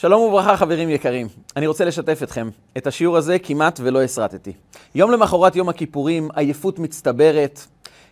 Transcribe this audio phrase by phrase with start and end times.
[0.00, 2.50] שלום וברכה חברים יקרים, אני רוצה לשתף אתכם.
[2.76, 4.52] את השיעור הזה כמעט ולא הסרטתי.
[4.94, 7.60] יום למחרת יום הכיפורים, עייפות מצטברת.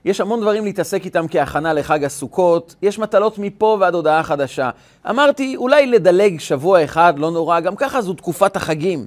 [0.04, 4.70] יש המון דברים להתעסק איתם כהכנה לחג הסוכות, יש מטלות מפה ועד הודעה חדשה.
[5.10, 9.06] אמרתי, אולי לדלג שבוע אחד, לא נורא, גם ככה זו תקופת החגים.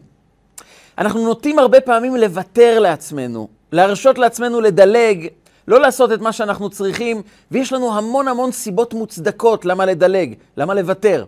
[0.98, 5.27] אנחנו נוטים הרבה פעמים לוותר לעצמנו, להרשות לעצמנו לדלג,
[5.68, 7.21] לא לעשות את מה שאנחנו צריכים,
[7.52, 11.25] ויש לנו המון המון סיבות מוצדקות למה לדלג, למה לוותר.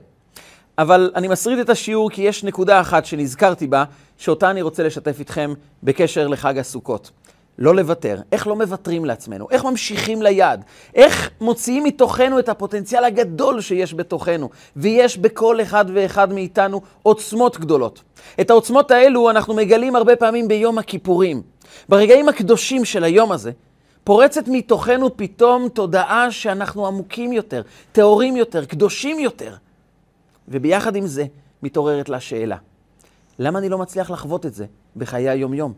[0.77, 3.83] אבל אני מסריד את השיעור כי יש נקודה אחת שנזכרתי בה,
[4.17, 7.11] שאותה אני רוצה לשתף איתכם בקשר לחג הסוכות.
[7.57, 8.17] לא לוותר.
[8.31, 9.47] איך לא מוותרים לעצמנו?
[9.51, 10.63] איך ממשיכים ליעד?
[10.95, 14.49] איך מוציאים מתוכנו את הפוטנציאל הגדול שיש בתוכנו?
[14.75, 18.01] ויש בכל אחד ואחד מאיתנו עוצמות גדולות.
[18.41, 21.41] את העוצמות האלו אנחנו מגלים הרבה פעמים ביום הכיפורים.
[21.89, 23.51] ברגעים הקדושים של היום הזה,
[24.03, 29.55] פורצת מתוכנו פתאום תודעה שאנחנו עמוקים יותר, טהורים יותר, קדושים יותר.
[30.47, 31.25] וביחד עם זה
[31.63, 32.57] מתעוררת לה שאלה,
[33.39, 35.73] למה אני לא מצליח לחוות את זה בחיי היום-יום?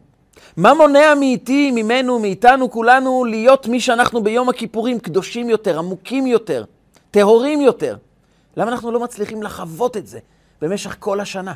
[0.58, 6.64] מה מונע מאיתי, ממנו, מאיתנו, כולנו, להיות מי שאנחנו ביום הכיפורים, קדושים יותר, עמוקים יותר,
[7.12, 7.98] טהורים יותר?
[8.58, 10.20] למה אנחנו לא מצליחים לחוות את זה
[10.62, 11.54] במשך כל השנה?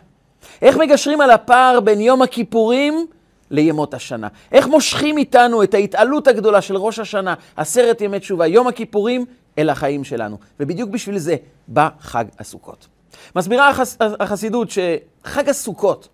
[0.62, 3.08] איך מגשרים על הפער בין יום הכיפורים
[3.52, 4.28] לימות השנה?
[4.52, 9.26] איך מושכים איתנו את ההתעלות הגדולה של ראש השנה, עשרת ימי תשובה, יום הכיפורים,
[9.58, 10.38] אל החיים שלנו?
[10.60, 11.36] ובדיוק בשביל זה
[11.68, 12.99] בא חג הסוכות.
[13.36, 13.98] מסבירה החס...
[14.20, 16.08] החסידות שחג הסוכות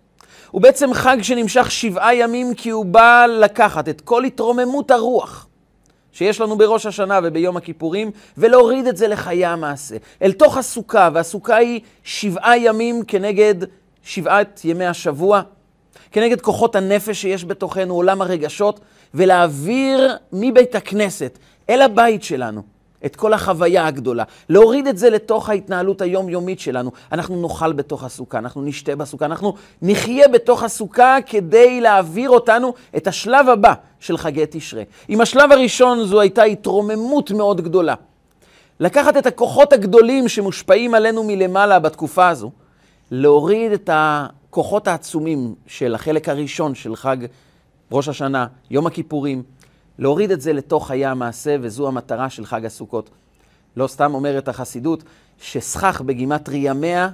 [0.50, 5.46] הוא בעצם חג שנמשך שבעה ימים כי הוא בא לקחת את כל התרוממות הרוח
[6.12, 11.56] שיש לנו בראש השנה וביום הכיפורים ולהוריד את זה לחיי המעשה, אל תוך הסוכה, והסוכה
[11.56, 13.54] היא שבעה ימים כנגד
[14.02, 15.42] שבעת ימי השבוע,
[16.12, 18.80] כנגד כוחות הנפש שיש בתוכנו, עולם הרגשות,
[19.14, 21.38] ולהעביר מבית הכנסת
[21.70, 22.75] אל הבית שלנו.
[23.04, 26.90] את כל החוויה הגדולה, להוריד את זה לתוך ההתנהלות היומיומית שלנו.
[27.12, 33.06] אנחנו נאכל בתוך הסוכה, אנחנו נשתה בסוכה, אנחנו נחיה בתוך הסוכה כדי להעביר אותנו את
[33.06, 34.82] השלב הבא של חגי תשרה.
[35.08, 37.94] אם השלב הראשון זו הייתה התרוממות מאוד גדולה.
[38.80, 42.50] לקחת את הכוחות הגדולים שמושפעים עלינו מלמעלה בתקופה הזו,
[43.10, 47.16] להוריד את הכוחות העצומים של החלק הראשון של חג
[47.92, 49.42] ראש השנה, יום הכיפורים,
[49.98, 53.10] להוריד את זה לתוך חיי המעשה, וזו המטרה של חג הסוכות.
[53.76, 55.02] לא סתם אומרת החסידות
[55.40, 57.08] שסכך בגימטריה מאה,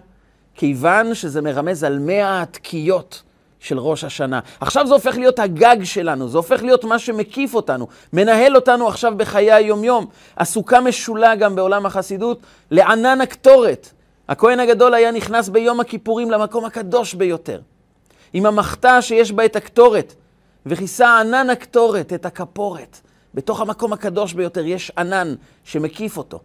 [0.55, 3.23] כיוון שזה מרמז על מאה התקיעות
[3.61, 4.41] של ראש השנה.
[4.61, 9.13] עכשיו זה הופך להיות הגג שלנו, זה הופך להיות מה שמקיף אותנו, מנהל אותנו עכשיו
[9.17, 10.07] בחיי היומיום.
[10.37, 13.91] הסוכה משולה גם בעולם החסידות לענן הקטורת.
[14.29, 17.61] הכהן הגדול היה נכנס ביום הכיפורים למקום הקדוש ביותר.
[18.33, 20.15] עם המחתה שיש בה את הקטורת.
[20.67, 23.01] וכיסה ענן הקטורת את הכפורת.
[23.35, 25.35] בתוך המקום הקדוש ביותר יש ענן
[25.65, 26.41] שמקיף אותו.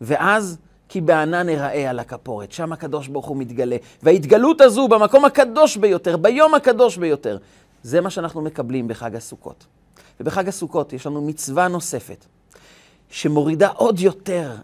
[0.00, 3.76] ואז כי בענן אראה על הכפורת, שם הקדוש ברוך הוא מתגלה.
[4.02, 7.38] וההתגלות הזו במקום הקדוש ביותר, ביום הקדוש ביותר,
[7.82, 9.66] זה מה שאנחנו מקבלים בחג הסוכות.
[10.20, 12.26] ובחג הסוכות יש לנו מצווה נוספת,
[13.10, 14.56] שמורידה עוד יותר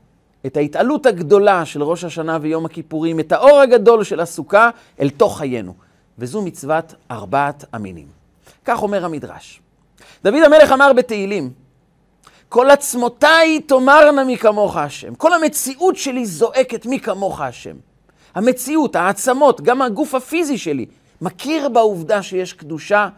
[0.46, 4.70] את ההתעלות הגדולה של ראש השנה ויום הכיפורים, את האור הגדול של הסוכה,
[5.00, 5.75] אל תוך חיינו.
[6.19, 8.17] וזו מצוות ארבעת המינים.
[8.68, 9.60] כך אומר המדרש.
[10.24, 11.50] דוד המלך אמר בתהילים,
[12.48, 15.14] כל עצמותיי תאמרנה מי כמוך השם.
[15.14, 17.76] כל המציאות שלי זועקת מי כמוך השם.
[18.34, 20.86] המציאות, העצמות, גם הגוף הפיזי שלי,
[21.20, 23.08] מכיר בעובדה שיש קדושה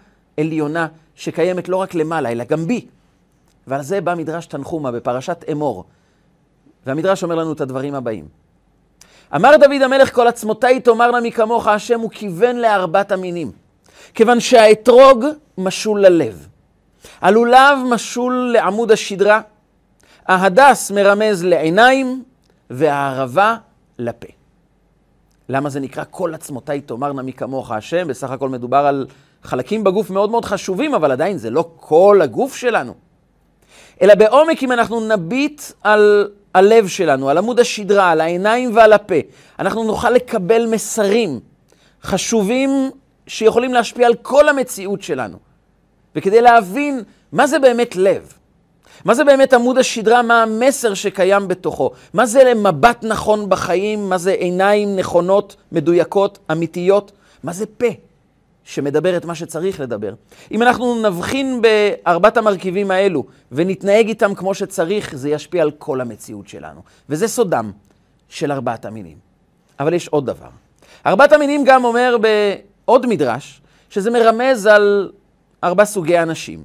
[0.41, 2.87] עליונה שקיימת לא רק למעלה, אלא גם בי.
[3.66, 5.84] ועל זה בא מדרש תנחומה בפרשת אמור.
[6.87, 8.28] והמדרש אומר לנו את הדברים הבאים.
[9.37, 13.53] אמר דוד המלך, כל עצמותיי תאמרנה מי כמוך השם, הוא כיוון לארבעת המינים.
[14.15, 15.25] כיוון שהאתרוג
[15.59, 16.47] משול ללב,
[17.21, 19.41] הלולב משול לעמוד השדרה,
[20.27, 22.25] ההדס מרמז לעיניים,
[22.71, 23.56] והערבה
[23.99, 24.27] לפה.
[25.49, 28.09] למה זה נקרא כל עצמותיי תאמרנה מי כמוך השם?
[28.09, 29.06] בסך הכל מדובר על
[29.43, 32.94] חלקים בגוף מאוד מאוד חשובים, אבל עדיין זה לא כל הגוף שלנו.
[34.03, 39.15] אלא בעומק, אם אנחנו נביט על הלב שלנו, על עמוד השדרה, על העיניים ועל הפה,
[39.59, 41.41] אנחנו נוכל לקבל מסרים
[42.03, 42.91] חשובים
[43.30, 45.38] שיכולים להשפיע על כל המציאות שלנו.
[46.16, 48.32] וכדי להבין מה זה באמת לב,
[49.04, 54.18] מה זה באמת עמוד השדרה, מה המסר שקיים בתוכו, מה זה מבט נכון בחיים, מה
[54.18, 57.12] זה עיניים נכונות, מדויקות, אמיתיות,
[57.42, 57.86] מה זה פה
[58.65, 60.15] שמדבר את מה שצריך לדבר.
[60.53, 66.48] אם אנחנו נבחין בארבעת המרכיבים האלו ונתנהג איתם כמו שצריך, זה ישפיע על כל המציאות
[66.48, 66.80] שלנו.
[67.09, 67.72] וזה סודם
[68.28, 69.16] של ארבעת המינים.
[69.80, 70.48] אבל יש עוד דבר.
[71.06, 72.27] ארבעת המינים גם אומר ב...
[72.84, 73.60] עוד מדרש,
[73.91, 75.10] שזה מרמז על
[75.65, 76.65] ארבע סוגי אנשים.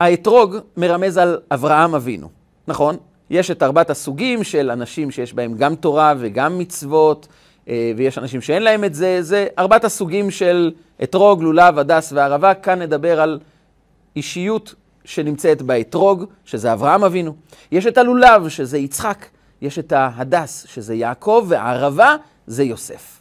[0.00, 2.28] האתרוג מרמז על אברהם אבינו,
[2.68, 2.96] נכון?
[3.30, 7.28] יש את ארבעת הסוגים של אנשים שיש בהם גם תורה וגם מצוות,
[7.68, 12.54] אה, ויש אנשים שאין להם את זה, זה ארבעת הסוגים של אתרוג, לולב, הדס וערבה.
[12.54, 13.38] כאן נדבר על
[14.16, 14.74] אישיות
[15.04, 17.34] שנמצאת באתרוג, שזה אברהם אבינו.
[17.72, 19.26] יש את הלולב, שזה יצחק.
[19.62, 23.15] יש את ההדס, שזה יעקב, והערבה זה יוסף.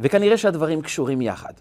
[0.00, 1.52] וכנראה שהדברים קשורים יחד.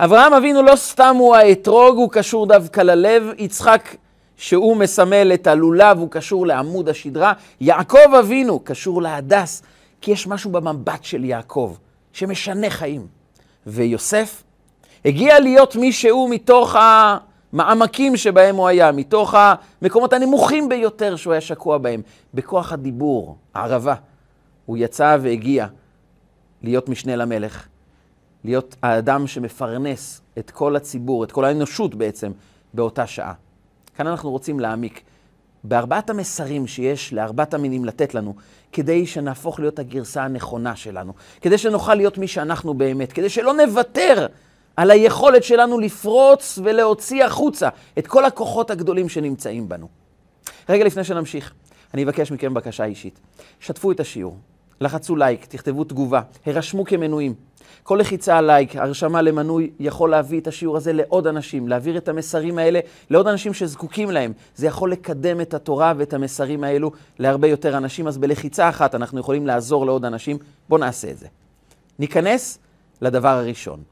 [0.00, 3.30] אברהם אבינו לא סתם הוא האתרוג, הוא קשור דווקא ללב.
[3.38, 3.96] יצחק,
[4.36, 7.32] שהוא מסמל את הלולב, הוא קשור לעמוד השדרה.
[7.60, 9.62] יעקב אבינו קשור להדס,
[10.00, 11.76] כי יש משהו במבט של יעקב
[12.12, 13.06] שמשנה חיים.
[13.66, 14.42] ויוסף
[15.04, 19.34] הגיע להיות מי שהוא מתוך המעמקים שבהם הוא היה, מתוך
[19.82, 22.02] המקומות הנמוכים ביותר שהוא היה שקוע בהם,
[22.34, 23.94] בכוח הדיבור, הערבה.
[24.66, 25.66] הוא יצא והגיע
[26.62, 27.66] להיות משנה למלך,
[28.44, 32.32] להיות האדם שמפרנס את כל הציבור, את כל האנושות בעצם,
[32.74, 33.32] באותה שעה.
[33.96, 35.02] כאן אנחנו רוצים להעמיק
[35.64, 38.34] בארבעת המסרים שיש לארבעת המינים לתת לנו,
[38.72, 44.26] כדי שנהפוך להיות הגרסה הנכונה שלנו, כדי שנוכל להיות מי שאנחנו באמת, כדי שלא נוותר
[44.76, 47.68] על היכולת שלנו לפרוץ ולהוציא החוצה
[47.98, 49.88] את כל הכוחות הגדולים שנמצאים בנו.
[50.68, 51.52] רגע לפני שנמשיך,
[51.94, 53.20] אני אבקש מכם בקשה אישית.
[53.60, 54.38] שתפו את השיעור,
[54.80, 57.34] לחצו לייק, תכתבו תגובה, הרשמו כמנויים.
[57.82, 62.08] כל לחיצה על לייק, הרשמה למנוי, יכול להביא את השיעור הזה לעוד אנשים, להעביר את
[62.08, 62.80] המסרים האלה
[63.10, 64.32] לעוד אנשים שזקוקים להם.
[64.56, 69.20] זה יכול לקדם את התורה ואת המסרים האלו להרבה יותר אנשים, אז בלחיצה אחת אנחנו
[69.20, 70.38] יכולים לעזור לעוד אנשים.
[70.68, 71.26] בואו נעשה את זה.
[71.98, 72.58] ניכנס
[73.02, 73.82] לדבר הראשון.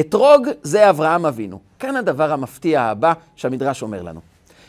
[0.00, 1.60] אתרוג זה אברהם אבינו.
[1.78, 4.20] כאן הדבר המפתיע הבא שהמדרש אומר לנו.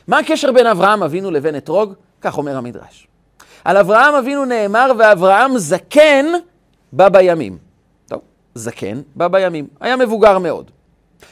[0.08, 1.94] מה הקשר בין אברהם אבינו לבין אתרוג?
[2.22, 3.08] כך אומר המדרש.
[3.64, 6.26] על אברהם אבינו נאמר, ואברהם זקן
[6.94, 7.58] בא בימים.
[8.08, 8.22] טוב,
[8.56, 9.68] זקן בא בימים.
[9.80, 10.72] היה מבוגר מאוד.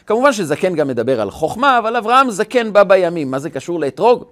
[0.06, 3.32] כמובן שזקן גם מדבר על חוכמה, אבל אברהם זקן בא בימים.
[3.32, 4.24] מה זה קשור לאתרוג?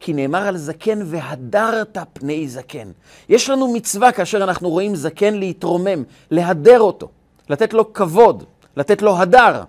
[0.00, 2.90] כי נאמר על זקן והדרת פני זקן.
[3.28, 7.08] יש לנו מצווה כאשר אנחנו רואים זקן להתרומם, להדר אותו,
[7.48, 8.44] לתת לו כבוד,
[8.76, 9.62] לתת לו הדר.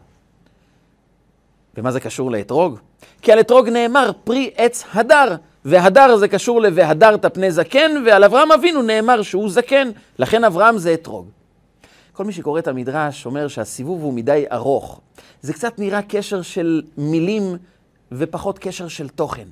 [1.78, 2.80] ומה זה קשור לאתרוג?
[3.22, 5.36] כי על אתרוג נאמר פרי עץ הדר,
[5.66, 9.90] והדר זה קשור ל"והדרת פני זקן", ועל אברהם אבינו נאמר שהוא זקן,
[10.20, 11.28] לכן אברהם זה אתרוג.
[12.14, 15.00] כל מי שקורא את המדרש אומר שהסיבוב הוא מדי ארוך.
[15.42, 17.58] זה קצת נראה קשר של מילים
[18.12, 19.48] ופחות קשר של תוכן.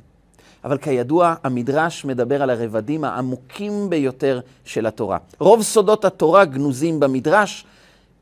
[0.63, 5.17] אבל כידוע, המדרש מדבר על הרבדים העמוקים ביותר של התורה.
[5.39, 7.65] רוב סודות התורה גנוזים במדרש,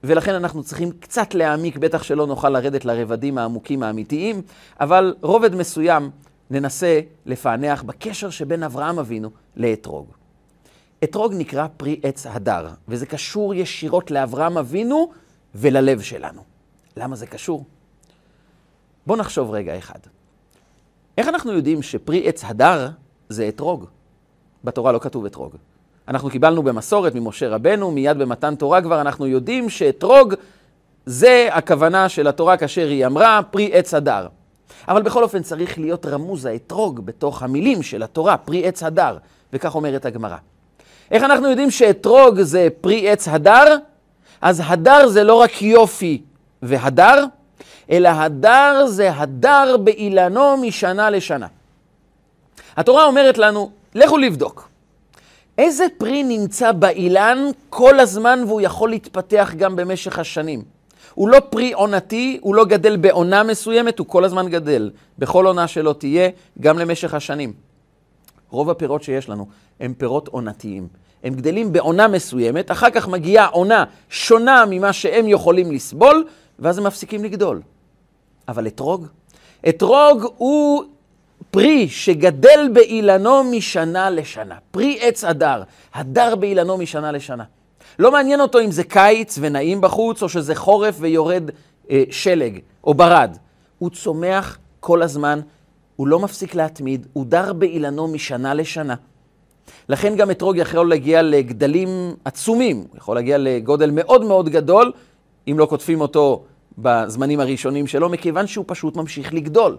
[0.03, 4.41] ולכן אנחנו צריכים קצת להעמיק, בטח שלא נוכל לרדת לרבדים העמוקים האמיתיים,
[4.79, 6.09] אבל רובד מסוים
[6.51, 10.11] ננסה לפענח בקשר שבין אברהם אבינו לאתרוג.
[11.03, 15.11] אתרוג נקרא פרי עץ הדר, וזה קשור ישירות לאברהם אבינו
[15.55, 16.41] וללב שלנו.
[16.97, 17.65] למה זה קשור?
[19.07, 19.99] בואו נחשוב רגע אחד.
[21.17, 22.89] איך אנחנו יודעים שפרי עץ הדר
[23.29, 23.85] זה אתרוג?
[24.63, 25.55] בתורה לא כתוב אתרוג.
[26.07, 30.33] אנחנו קיבלנו במסורת ממשה רבנו, מיד במתן תורה כבר אנחנו יודעים שאתרוג
[31.05, 34.27] זה הכוונה של התורה כאשר היא אמרה פרי עץ הדר.
[34.87, 39.17] אבל בכל אופן צריך להיות רמוז האתרוג בתוך המילים של התורה, פרי עץ הדר,
[39.53, 40.37] וכך אומרת הגמרא.
[41.11, 43.77] איך אנחנו יודעים שאתרוג זה פרי עץ הדר?
[44.41, 46.21] אז הדר זה לא רק יופי
[46.61, 47.25] והדר,
[47.91, 51.47] אלא הדר זה הדר באילנו משנה לשנה.
[52.77, 54.69] התורה אומרת לנו, לכו לבדוק.
[55.57, 57.37] איזה פרי נמצא באילן
[57.69, 60.63] כל הזמן והוא יכול להתפתח גם במשך השנים?
[61.13, 64.91] הוא לא פרי עונתי, הוא לא גדל בעונה מסוימת, הוא כל הזמן גדל.
[65.19, 67.53] בכל עונה שלא תהיה, גם למשך השנים.
[68.49, 69.47] רוב הפירות שיש לנו
[69.79, 70.87] הם פירות עונתיים.
[71.23, 76.25] הם גדלים בעונה מסוימת, אחר כך מגיעה עונה שונה ממה שהם יכולים לסבול,
[76.59, 77.61] ואז הם מפסיקים לגדול.
[78.47, 79.05] אבל אתרוג?
[79.69, 80.83] אתרוג הוא
[81.51, 84.55] פרי שגדל באילנו משנה לשנה.
[84.71, 85.63] פרי עץ הדר,
[85.93, 87.43] הדר באילנו משנה לשנה.
[88.01, 91.43] לא מעניין אותו אם זה קיץ ונעים בחוץ, או שזה חורף ויורד
[91.89, 93.37] אה, שלג או ברד.
[93.79, 95.39] הוא צומח כל הזמן,
[95.95, 98.95] הוא לא מפסיק להתמיד, הוא דר באילנו משנה לשנה.
[99.89, 104.91] לכן גם אתרוג יכול להגיע לגדלים עצומים, הוא יכול להגיע לגודל מאוד מאוד גדול,
[105.47, 106.43] אם לא קוטפים אותו
[106.77, 109.77] בזמנים הראשונים שלו, מכיוון שהוא פשוט ממשיך לגדול.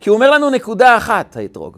[0.00, 1.76] כי הוא אומר לנו נקודה אחת, האתרוג.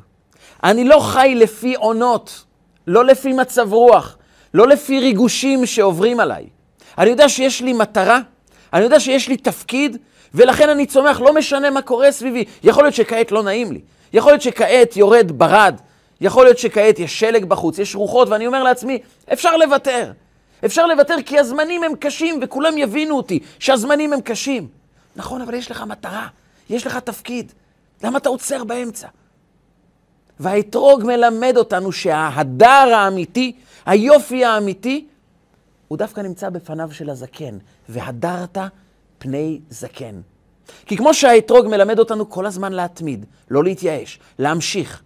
[0.65, 2.45] אני לא חי לפי עונות,
[2.87, 4.17] לא לפי מצב רוח.
[4.55, 6.45] לא לפי ריגושים שעוברים עליי.
[6.99, 8.21] אני יודע שיש לי מטרה,
[8.73, 9.97] אני יודע שיש לי תפקיד,
[10.35, 12.45] ולכן אני צומח, לא משנה מה קורה סביבי.
[12.63, 13.81] יכול להיות שכעת לא נעים לי,
[14.13, 15.81] יכול להיות שכעת יורד ברד,
[16.21, 18.99] יכול להיות שכעת יש שלג בחוץ, יש רוחות, ואני אומר לעצמי,
[19.33, 20.13] אפשר לוותר.
[20.65, 24.69] אפשר לוותר כי הזמנים הם קשים, וכולם יבינו אותי שהזמנים הם קשים.
[25.17, 26.27] נכון, אבל יש לך מטרה,
[26.71, 27.53] יש לך תפקיד.
[28.05, 29.09] למה אתה עוצר באמצע?
[30.41, 33.53] והאתרוג מלמד אותנו שההדר האמיתי
[33.87, 35.07] היופי האמיתי
[35.89, 38.59] הוא דווקא נמצא בפניו של הזקן, והדרת
[39.19, 40.21] פני זקן.
[40.87, 45.03] כי כמו שהאתרוג מלמד אותנו כל הזמן להתמיד, לא להתייאש, להמשיך,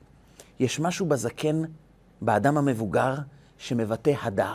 [0.61, 1.63] יש משהו בזקן,
[2.21, 3.15] באדם המבוגר,
[3.59, 4.55] שמבטא הדר.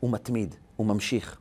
[0.00, 1.36] הוא מתמיד, הוא ממשיך.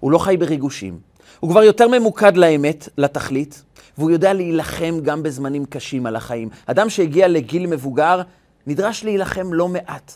[0.00, 1.00] הוא לא חי בריגושים.
[1.40, 3.62] הוא כבר יותר ממוקד לאמת, לתכלית,
[3.98, 6.48] והוא יודע להילחם גם בזמנים קשים על החיים.
[6.66, 8.22] אדם שהגיע לגיל מבוגר,
[8.66, 10.12] נדרש להילחם לא מעט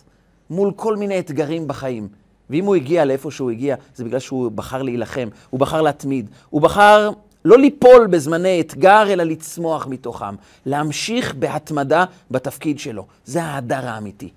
[0.51, 2.09] מול כל מיני אתגרים בחיים.
[2.51, 6.61] ואם הוא הגיע לאיפה שהוא הגיע, זה בגלל שהוא בחר להילחם, הוא בחר להתמיד, הוא
[6.61, 7.11] בחר
[7.45, 10.35] לא ליפול בזמני אתגר, אלא לצמוח מתוכם.
[10.67, 13.07] להמשיך בהתמדה בתפקיד שלו.
[13.25, 14.31] זה ההדר האמיתי.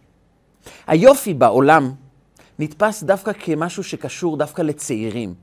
[0.87, 1.91] היופי בעולם
[2.59, 5.33] נתפס דווקא כמשהו שקשור דווקא לצעירים.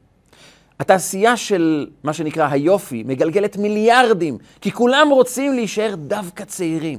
[0.80, 6.98] התעשייה של מה שנקרא היופי מגלגלת מיליארדים, כי כולם רוצים להישאר דווקא צעירים.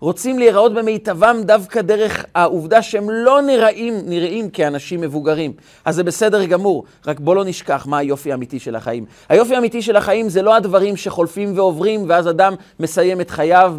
[0.00, 5.52] רוצים להיראות במיטבם דווקא דרך העובדה שהם לא נראים, נראים כאנשים מבוגרים.
[5.84, 9.04] אז זה בסדר גמור, רק בוא לא נשכח מה היופי האמיתי של החיים.
[9.28, 13.76] היופי האמיתי של החיים זה לא הדברים שחולפים ועוברים, ואז אדם מסיים את חייו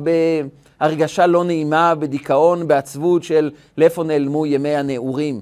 [0.80, 5.42] בהרגשה לא נעימה, בדיכאון, בעצבות של לאיפה נעלמו ימי הנעורים.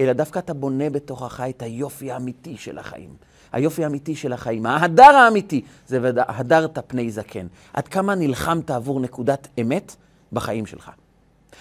[0.00, 3.31] אלא דווקא אתה בונה בתוכך את היופי האמיתי של החיים.
[3.52, 7.46] היופי האמיתי של החיים, ההדר האמיתי, זה והדרת פני זקן.
[7.72, 9.96] עד כמה נלחמת עבור נקודת אמת
[10.32, 10.90] בחיים שלך.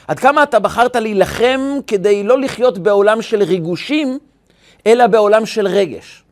[0.07, 4.19] עד כמה אתה בחרת להילחם כדי לא לחיות בעולם של ריגושים,
[4.87, 6.23] אלא בעולם של רגש.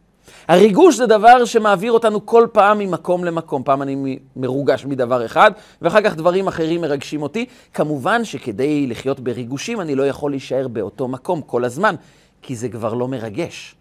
[0.47, 3.63] הריגוש זה דבר שמעביר אותנו כל פעם ממקום למקום.
[3.63, 5.51] פעם אני מרוגש מדבר אחד,
[5.81, 7.45] ואחר כך דברים אחרים מרגשים אותי.
[7.73, 11.95] כמובן שכדי לחיות בריגושים אני לא יכול להישאר באותו מקום כל הזמן,
[12.41, 13.75] כי זה כבר לא מרגש.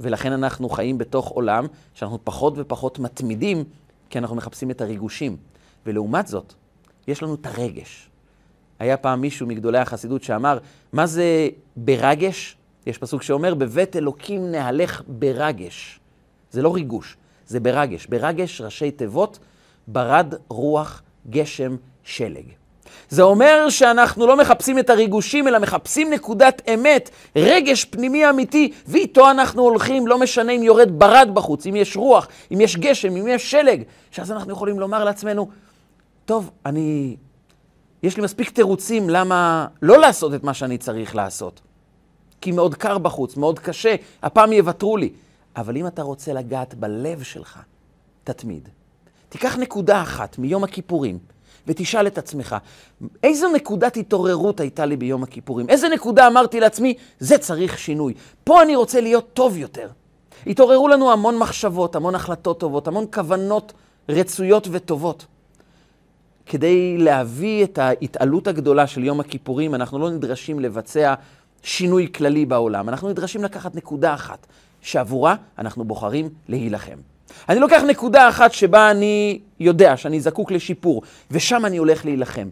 [0.00, 3.64] ולכן אנחנו חיים בתוך עולם שאנחנו פחות ופחות מתמידים,
[4.10, 5.36] כי אנחנו מחפשים את הריגושים.
[5.86, 6.54] ולעומת זאת,
[7.08, 8.08] יש לנו את הרגש.
[8.78, 10.58] היה פעם מישהו מגדולי החסידות שאמר,
[10.92, 12.56] מה זה ברגש?
[12.86, 16.00] יש פסוק שאומר, בבית אלוקים נהלך ברגש.
[16.50, 18.06] זה לא ריגוש, זה ברגש.
[18.06, 19.38] ברגש ראשי תיבות,
[19.88, 22.46] ברד רוח גשם שלג.
[23.08, 29.30] זה אומר שאנחנו לא מחפשים את הריגושים, אלא מחפשים נקודת אמת, רגש פנימי אמיתי, ואיתו
[29.30, 33.26] אנחנו הולכים, לא משנה אם יורד ברד בחוץ, אם יש רוח, אם יש גשם, אם
[33.28, 35.48] יש שלג, שאז אנחנו יכולים לומר לעצמנו,
[36.24, 37.16] טוב, אני...
[38.02, 41.60] יש לי מספיק תירוצים למה לא לעשות את מה שאני צריך לעשות.
[42.40, 45.10] כי מאוד קר בחוץ, מאוד קשה, הפעם יוותרו לי.
[45.56, 47.58] אבל אם אתה רוצה לגעת בלב שלך,
[48.24, 48.68] תתמיד.
[49.28, 51.18] תיקח נקודה אחת מיום הכיפורים,
[51.66, 52.56] ותשאל את עצמך,
[53.22, 55.68] איזו נקודת התעוררות הייתה לי ביום הכיפורים?
[55.68, 58.14] איזה נקודה אמרתי לעצמי, זה צריך שינוי.
[58.44, 59.88] פה אני רוצה להיות טוב יותר.
[60.46, 63.72] התעוררו לנו המון מחשבות, המון החלטות טובות, המון כוונות
[64.08, 65.26] רצויות וטובות.
[66.46, 71.14] כדי להביא את ההתעלות הגדולה של יום הכיפורים, אנחנו לא נדרשים לבצע
[71.62, 72.88] שינוי כללי בעולם.
[72.88, 74.46] אנחנו נדרשים לקחת נקודה אחת,
[74.80, 77.15] שעבורה אנחנו בוחרים להילחם.
[77.48, 82.48] אני לוקח נקודה אחת שבה אני יודע שאני זקוק לשיפור, ושם אני הולך להילחם.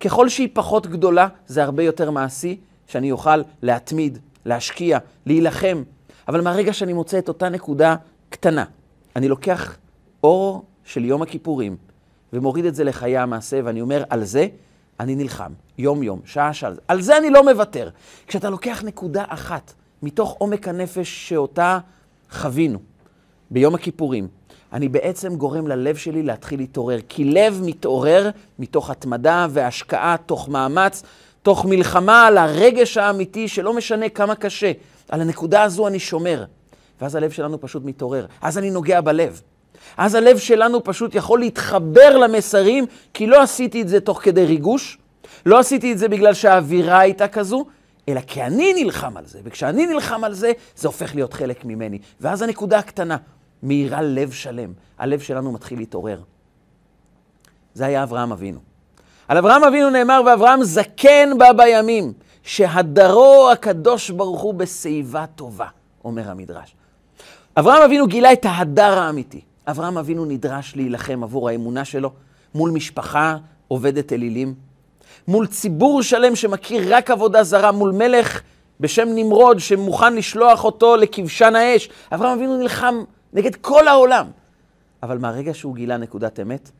[0.00, 5.82] ככל שהיא פחות גדולה, זה הרבה יותר מעשי, שאני אוכל להתמיד, להשקיע, להילחם.
[6.28, 7.96] אבל מהרגע שאני מוצא את אותה נקודה
[8.28, 8.64] קטנה,
[9.16, 9.76] אני לוקח
[10.24, 11.76] אור של יום הכיפורים
[12.32, 14.46] ומוריד את זה לחיי המעשה, ואני אומר, על זה
[15.00, 16.70] אני נלחם, יום-יום, שעה-שעה.
[16.88, 17.88] על זה אני לא מוותר.
[18.26, 19.72] כשאתה לוקח נקודה אחת
[20.02, 21.78] מתוך עומק הנפש שאותה
[22.30, 22.78] חווינו,
[23.50, 24.28] ביום הכיפורים,
[24.72, 26.98] אני בעצם גורם ללב שלי להתחיל להתעורר.
[27.08, 31.02] כי לב מתעורר מתוך התמדה והשקעה, תוך מאמץ,
[31.42, 34.72] תוך מלחמה על הרגש האמיתי שלא משנה כמה קשה.
[35.08, 36.44] על הנקודה הזו אני שומר.
[37.00, 38.26] ואז הלב שלנו פשוט מתעורר.
[38.42, 39.40] אז אני נוגע בלב.
[39.96, 44.98] אז הלב שלנו פשוט יכול להתחבר למסרים, כי לא עשיתי את זה תוך כדי ריגוש,
[45.46, 47.64] לא עשיתי את זה בגלל שהאווירה הייתה כזו,
[48.08, 49.40] אלא כי אני נלחם על זה.
[49.44, 51.98] וכשאני נלחם על זה, זה הופך להיות חלק ממני.
[52.20, 53.16] ואז הנקודה הקטנה,
[53.62, 54.72] מאירה לב שלם.
[54.98, 56.20] הלב שלנו מתחיל להתעורר.
[57.74, 58.58] זה היה אברהם אבינו.
[59.28, 62.12] על אברהם אבינו נאמר, ואברהם זקן בה בימים,
[62.42, 65.66] שהדרו הקדוש ברוך הוא בשיבה טובה,
[66.04, 66.74] אומר המדרש.
[67.56, 69.40] אברהם אבינו גילה את ההדר האמיתי.
[69.66, 72.10] אברהם אבינו נדרש להילחם עבור האמונה שלו
[72.54, 73.36] מול משפחה
[73.68, 74.54] עובדת אלילים,
[75.28, 78.40] מול ציבור שלם שמכיר רק עבודה זרה, מול מלך
[78.80, 81.88] בשם נמרוד שמוכן לשלוח אותו לכבשן האש.
[82.12, 84.26] אברהם אבינו נלחם נגד כל העולם.
[85.02, 86.70] אבל מהרגע שהוא גילה נקודת אמת,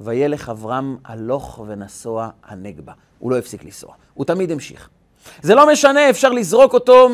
[0.00, 2.92] וילך אברהם הלוך ונסוע הנגבה.
[3.18, 4.88] הוא לא הפסיק לנסוע, הוא תמיד המשיך.
[5.42, 7.08] זה לא משנה, אפשר לזרוק אותו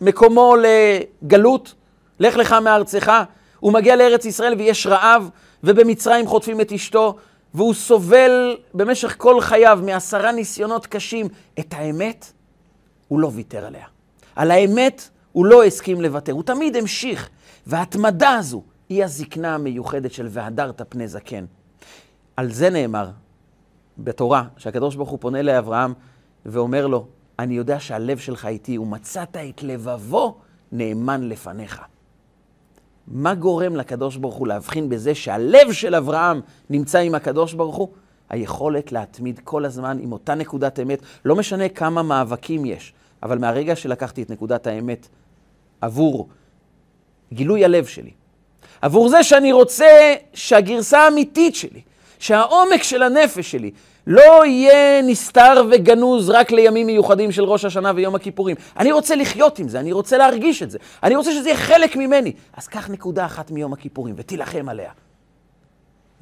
[0.00, 1.74] ממקומו לגלות,
[2.20, 3.12] לך לך מארצך.
[3.60, 5.30] הוא מגיע לארץ ישראל ויש רעב,
[5.64, 7.16] ובמצרים חוטפים את אשתו,
[7.54, 11.28] והוא סובל במשך כל חייו מעשרה ניסיונות קשים.
[11.58, 12.32] את האמת,
[13.08, 13.86] הוא לא ויתר עליה.
[14.36, 17.28] על האמת הוא לא הסכים לוותר, הוא תמיד המשיך.
[17.66, 21.44] וההתמדה הזו היא הזקנה המיוחדת של והדרת פני זקן.
[22.36, 23.10] על זה נאמר
[23.98, 25.92] בתורה, שהקדוש ברוך הוא פונה לאברהם
[26.46, 27.06] ואומר לו,
[27.38, 30.36] אני יודע שהלב שלך איתי, ומצאת את לבבו
[30.72, 31.80] נאמן לפניך.
[33.06, 36.40] מה גורם לקדוש ברוך הוא להבחין בזה שהלב של אברהם
[36.70, 37.88] נמצא עם הקדוש ברוך הוא?
[38.28, 43.76] היכולת להתמיד כל הזמן עם אותה נקודת אמת, לא משנה כמה מאבקים יש, אבל מהרגע
[43.76, 45.08] שלקחתי את נקודת האמת
[45.80, 46.28] עבור
[47.32, 48.10] גילוי הלב שלי,
[48.82, 51.80] עבור זה שאני רוצה שהגרסה האמיתית שלי,
[52.18, 53.70] שהעומק של הנפש שלי
[54.06, 58.56] לא יהיה נסתר וגנוז רק לימים מיוחדים של ראש השנה ויום הכיפורים.
[58.78, 61.96] אני רוצה לחיות עם זה, אני רוצה להרגיש את זה, אני רוצה שזה יהיה חלק
[61.96, 62.32] ממני.
[62.56, 64.90] אז קח נקודה אחת מיום הכיפורים ותילחם עליה.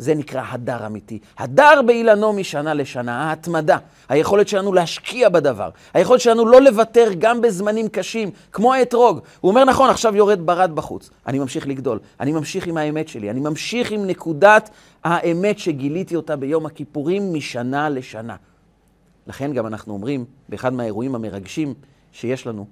[0.02, 1.18] זה נקרא הדר אמיתי.
[1.38, 3.78] הדר באילנו משנה לשנה, ההתמדה,
[4.08, 9.20] היכולת שלנו להשקיע בדבר, היכולת שלנו לא לוותר גם בזמנים קשים, כמו האתרוג.
[9.40, 13.30] הוא אומר, נכון, עכשיו יורד ברד בחוץ, אני ממשיך לגדול, אני ממשיך עם האמת שלי,
[13.30, 14.70] אני ממשיך עם נקודת
[15.04, 18.36] האמת שגיליתי אותה ביום הכיפורים משנה לשנה.
[19.26, 21.74] לכן גם אנחנו אומרים, באחד מהאירועים המרגשים
[22.12, 22.66] שיש לנו,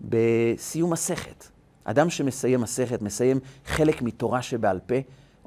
[0.00, 1.44] בסיום מסכת,
[1.84, 4.94] אדם שמסיים מסכת, מסיים חלק מתורה שבעל פה,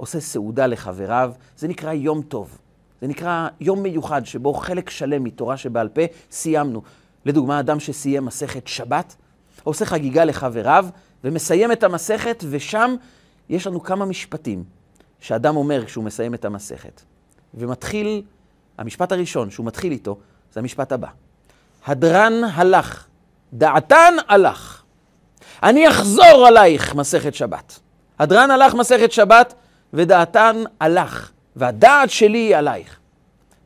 [0.04, 2.58] עושה סעודה לחבריו, זה נקרא יום טוב.
[3.02, 6.82] זה נקרא יום מיוחד שבו חלק שלם מתורה שבעל פה סיימנו.
[7.26, 9.16] לדוגמה, אדם שסיים מסכת שבת,
[9.64, 10.86] עושה חגיגה לחבריו
[11.24, 12.96] ומסיים את המסכת, ושם
[13.50, 14.64] יש לנו כמה משפטים
[15.20, 17.02] שאדם אומר כשהוא מסיים את המסכת.
[17.54, 18.22] ומתחיל,
[18.78, 20.18] המשפט הראשון שהוא מתחיל איתו,
[20.54, 21.08] זה המשפט הבא.
[21.86, 23.08] הדרן הלך,
[23.54, 24.84] דעתן הלך.
[25.64, 27.80] אני אחזור עלייך מסכת שבת.
[28.20, 29.54] הדרן הלך מסכת שבת,
[29.94, 32.98] ודעתן הלך, והדעת שלי היא עלייך.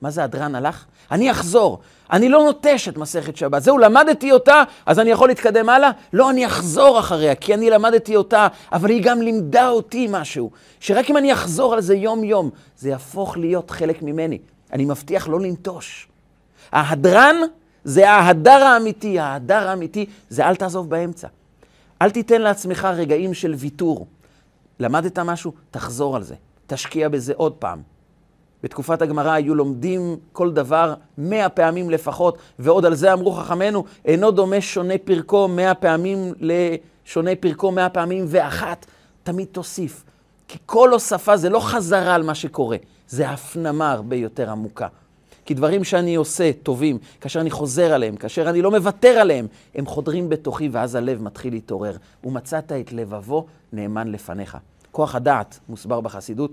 [0.02, 0.86] מה זה הדרן הלך?
[1.12, 1.80] אני אחזור.
[2.12, 3.64] אני לא נוטש את מסכת שבת.
[3.64, 5.92] זהו, למדתי אותה, אז אני יכול להתקדם הלאה?
[6.14, 11.10] לא, אני אחזור אחריה, כי אני למדתי אותה, אבל היא גם לימדה אותי משהו, שרק
[11.10, 14.38] אם אני אחזור על זה יום-יום, זה יהפוך להיות חלק ממני.
[14.74, 16.08] אני מבטיח לא לנטוש.
[16.72, 17.36] ההדרן
[17.84, 21.28] זה ההדר האמיתי, ההדר האמיתי זה אל תעזוב באמצע.
[22.02, 24.08] אל תיתן לעצמך רגעים של ויתור.
[24.80, 25.52] למדת משהו?
[25.72, 26.36] תחזור על זה.
[26.68, 27.82] תשקיע בזה עוד פעם.
[28.64, 34.32] בתקופת הגמרא היו לומדים כל דבר מאה פעמים לפחות, ועוד על זה אמרו חכמינו, אינו
[34.32, 38.86] דומה שונה פרקו מאה פעמים לשונה פרקו מאה פעמים ואחת.
[39.24, 40.04] תמיד תוסיף.
[40.48, 44.88] כי כל הוספה זה לא חזרה על מה שקורה, זה הפנמה הרבה יותר עמוקה.
[45.48, 49.86] כי דברים שאני עושה טובים, כאשר אני חוזר עליהם, כאשר אני לא מוותר עליהם, הם
[49.86, 51.96] חודרים בתוכי ואז הלב מתחיל להתעורר.
[52.24, 54.58] ומצאת את לבבו נאמן לפניך.
[54.92, 56.52] כוח הדעת, מוסבר בחסידות,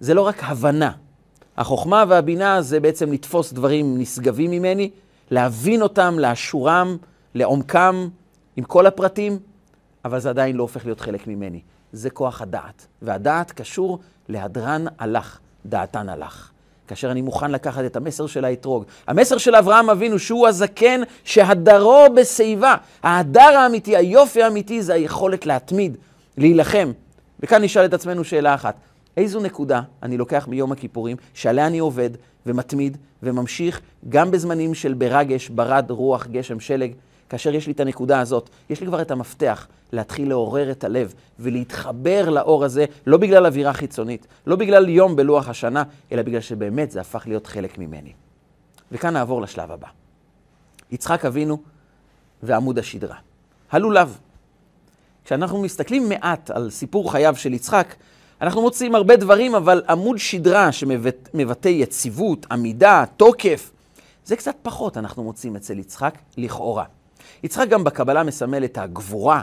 [0.00, 0.92] זה לא רק הבנה.
[1.56, 4.90] החוכמה והבינה זה בעצם לתפוס דברים נשגבים ממני,
[5.30, 6.96] להבין אותם, לאשורם,
[7.34, 8.08] לעומקם,
[8.56, 9.38] עם כל הפרטים,
[10.04, 11.60] אבל זה עדיין לא הופך להיות חלק ממני.
[11.92, 12.86] זה כוח הדעת.
[13.02, 13.98] והדעת קשור
[14.28, 16.49] להדרן הלך, דעתן הלך.
[16.90, 18.84] כאשר אני מוכן לקחת את המסר של האתרוג.
[19.06, 22.74] המסר של אברהם אבינו, שהוא הזקן שהדרו בשיבה.
[23.02, 25.96] ההדר האמיתי, היופי האמיתי, זה היכולת להתמיד,
[26.38, 26.92] להילחם.
[27.40, 28.74] וכאן נשאל את עצמנו שאלה אחת,
[29.16, 32.10] איזו נקודה אני לוקח מיום הכיפורים, שעליה אני עובד
[32.46, 36.92] ומתמיד וממשיך גם בזמנים של ברגש, ברד, רוח, גשם, שלג,
[37.28, 41.14] כאשר יש לי את הנקודה הזאת, יש לי כבר את המפתח להתחיל לעורר את הלב
[41.38, 46.90] ולהתחבר לאור הזה, לא בגלל אווירה חיצונית, לא בגלל יום בלוח השנה, אלא בגלל שבאמת
[46.90, 48.12] זה הפך להיות חלק ממני.
[48.92, 49.88] וכאן נעבור לשלב הבא.
[50.90, 51.58] יצחק אבינו
[52.42, 53.16] ועמוד השדרה.
[53.70, 54.18] הלולב.
[55.24, 57.94] כשאנחנו מסתכלים מעט על סיפור חייו של יצחק,
[58.40, 63.72] אנחנו מוצאים הרבה דברים, אבל עמוד שדרה שמבטא יציבות, עמידה, תוקף,
[64.24, 66.84] זה קצת פחות אנחנו מוצאים אצל יצחק, לכאורה.
[67.42, 69.42] יצחק גם בקבלה מסמל את הגבורה,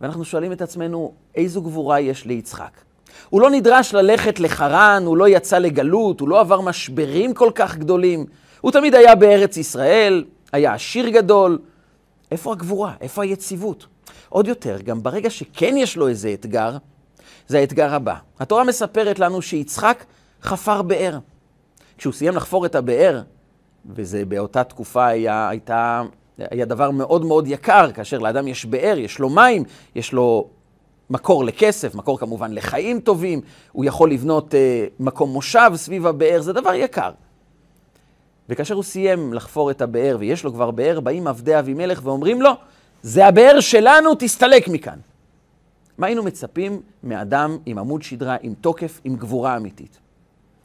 [0.00, 2.80] ואנחנו שואלים את עצמנו, איזו גבורה יש ליצחק?
[3.28, 7.76] הוא לא נדרש ללכת לחרן, הוא לא יצא לגלות, הוא לא עבר משברים כל כך
[7.76, 8.26] גדולים.
[8.60, 11.58] הוא תמיד היה בארץ ישראל, היה עשיר גדול.
[12.30, 12.94] איפה הגבורה?
[13.00, 13.86] איפה היציבות?
[14.28, 16.76] עוד יותר, גם ברגע שכן יש לו איזה אתגר,
[17.48, 18.14] זה האתגר הבא.
[18.40, 20.04] התורה מספרת לנו שיצחק
[20.42, 21.18] חפר באר.
[21.98, 23.22] כשהוא סיים לחפור את הבאר,
[23.86, 26.02] וזה באותה תקופה היה, הייתה
[26.38, 30.48] היה דבר מאוד מאוד יקר, כאשר לאדם יש באר, יש לו מים, יש לו
[31.10, 33.40] מקור לכסף, מקור כמובן לחיים טובים,
[33.72, 37.10] הוא יכול לבנות אה, מקום מושב סביב הבאר, זה דבר יקר.
[38.48, 42.50] וכאשר הוא סיים לחפור את הבאר, ויש לו כבר באר, באים עבדי אבימלך ואומרים לו,
[43.02, 44.98] זה הבאר שלנו, תסתלק מכאן.
[45.98, 49.98] מה היינו מצפים מאדם עם עמוד שדרה, עם תוקף, עם גבורה אמיתית?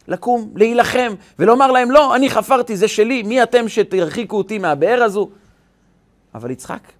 [0.08, 5.30] לקום, להילחם, ולומר להם, לא, אני חפרתי, זה שלי, מי אתם שתרחיקו אותי מהבאר הזו?
[6.36, 6.92] אבל יצחק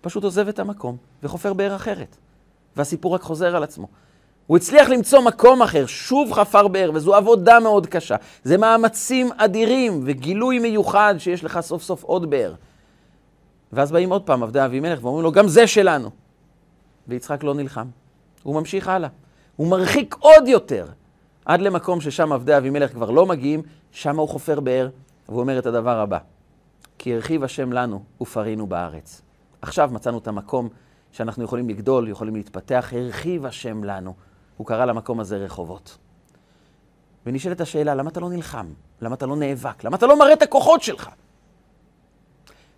[0.00, 2.16] פשוט עוזב את המקום וחופר באר אחרת.
[2.76, 3.86] והסיפור רק חוזר על עצמו.
[4.46, 8.16] הוא הצליח למצוא מקום אחר, שוב חפר באר, וזו עבודה מאוד קשה.
[8.44, 12.54] זה מאמצים אדירים וגילוי מיוחד שיש לך סוף סוף עוד באר.
[13.72, 16.10] ואז באים עוד פעם עבדי אבימלך ואומרים לו, גם זה שלנו.
[17.08, 17.86] ויצחק לא נלחם.
[18.42, 19.08] הוא ממשיך הלאה.
[19.56, 20.86] הוא מרחיק עוד יותר,
[21.44, 24.88] עד למקום ששם עבדי אבימלך כבר לא מגיעים, שם הוא חופר באר,
[25.28, 26.18] והוא אומר את הדבר הבא:
[26.98, 29.22] כי הרחיב השם לנו ופרינו בארץ.
[29.62, 30.68] עכשיו מצאנו את המקום
[31.12, 34.14] שאנחנו יכולים לגדול, יכולים להתפתח, הרחיב השם לנו.
[34.56, 35.98] הוא קרא למקום הזה רחובות.
[37.26, 38.66] ונשאלת השאלה, למה אתה לא נלחם?
[39.00, 39.84] למה אתה לא נאבק?
[39.84, 41.10] למה אתה לא מראה את הכוחות שלך?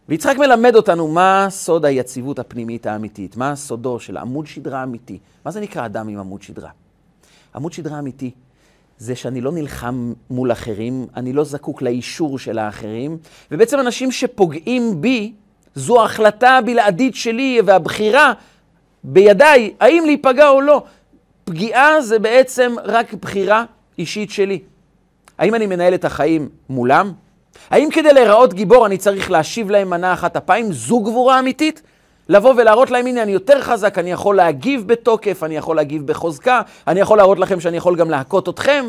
[0.08, 5.18] ויצחק מלמד אותנו מה סוד היציבות הפנימית האמיתית, מה סודו של עמוד שדרה אמיתי.
[5.44, 6.70] מה זה נקרא אדם עם עמוד שדרה?
[7.54, 8.30] עמוד שדרה אמיתי
[9.00, 13.18] זה שאני לא נלחם מול אחרים, אני לא זקוק לאישור של האחרים,
[13.50, 15.32] ובעצם אנשים שפוגעים בי,
[15.74, 18.32] זו ההחלטה הבלעדית שלי והבחירה
[19.04, 20.82] בידיי, האם להיפגע או לא.
[21.44, 23.64] פגיעה זה בעצם רק בחירה
[23.98, 24.58] אישית שלי.
[25.38, 27.12] האם אני מנהל את החיים מולם?
[27.70, 30.72] האם כדי להיראות גיבור אני צריך להשיב להם מנה אחת אפיים?
[30.72, 31.82] זו גבורה אמיתית?
[32.30, 36.62] לבוא ולהראות להם, הנה, אני יותר חזק, אני יכול להגיב בתוקף, אני יכול להגיב בחוזקה,
[36.86, 38.84] אני יכול להראות לכם שאני יכול גם להכות אתכם.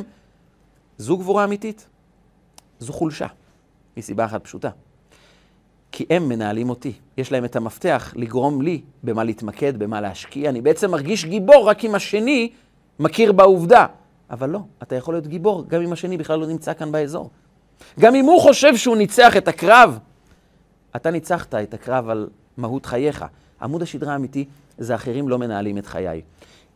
[0.97, 1.87] זו גבורה אמיתית.
[2.79, 3.27] זו חולשה,
[3.97, 4.69] מסיבה אחת פשוטה.
[5.91, 6.93] כי הם מנהלים אותי.
[7.17, 10.49] יש להם את המפתח לגרום לי במה להתמקד, במה להשקיע.
[10.49, 12.51] אני בעצם מרגיש גיבור רק אם השני
[12.99, 13.85] מכיר בעובדה.
[14.29, 17.29] אבל לא, אתה יכול להיות גיבור גם אם השני בכלל לא נמצא כאן באזור.
[17.99, 19.99] גם אם הוא חושב שהוא ניצח את הקרב,
[20.95, 22.27] אתה ניצחת את הקרב על
[22.61, 23.25] מהות חייך.
[23.61, 24.45] עמוד השדרה האמיתי
[24.77, 26.21] זה אחרים לא מנהלים את חיי.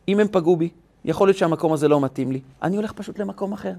[0.08, 0.68] אם הם פגעו בי,
[1.04, 3.72] יכול להיות שהמקום הזה לא מתאים לי, אני הולך פשוט למקום אחר.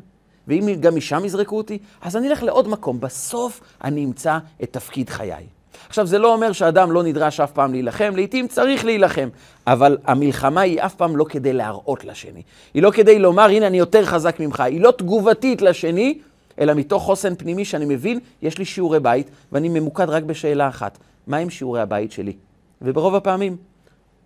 [0.48, 3.00] ואם גם משם יזרקו אותי, אז אני אלך לעוד מקום.
[3.00, 5.46] בסוף אני אמצא את תפקיד חיי.
[5.90, 9.30] עכשיו, זה לא אומר שאדם לא נדרש אף פעם להילחם, לעתים צריך להילחם,
[9.68, 12.42] אבל המלחמה היא אף פעם לא כדי להראות לשני.
[12.74, 14.60] היא לא כדי לומר, הנה, אני יותר חזק ממך.
[14.60, 16.20] היא לא תגובתית לשני,
[16.60, 20.98] אלא מתוך חוסן פנימי שאני מבין, יש לי שיעורי בית, ואני ממוקד רק בשאלה אחת,
[21.28, 22.34] מה עם שיעורי הבית שלי?
[22.82, 23.58] וברוב הפעמים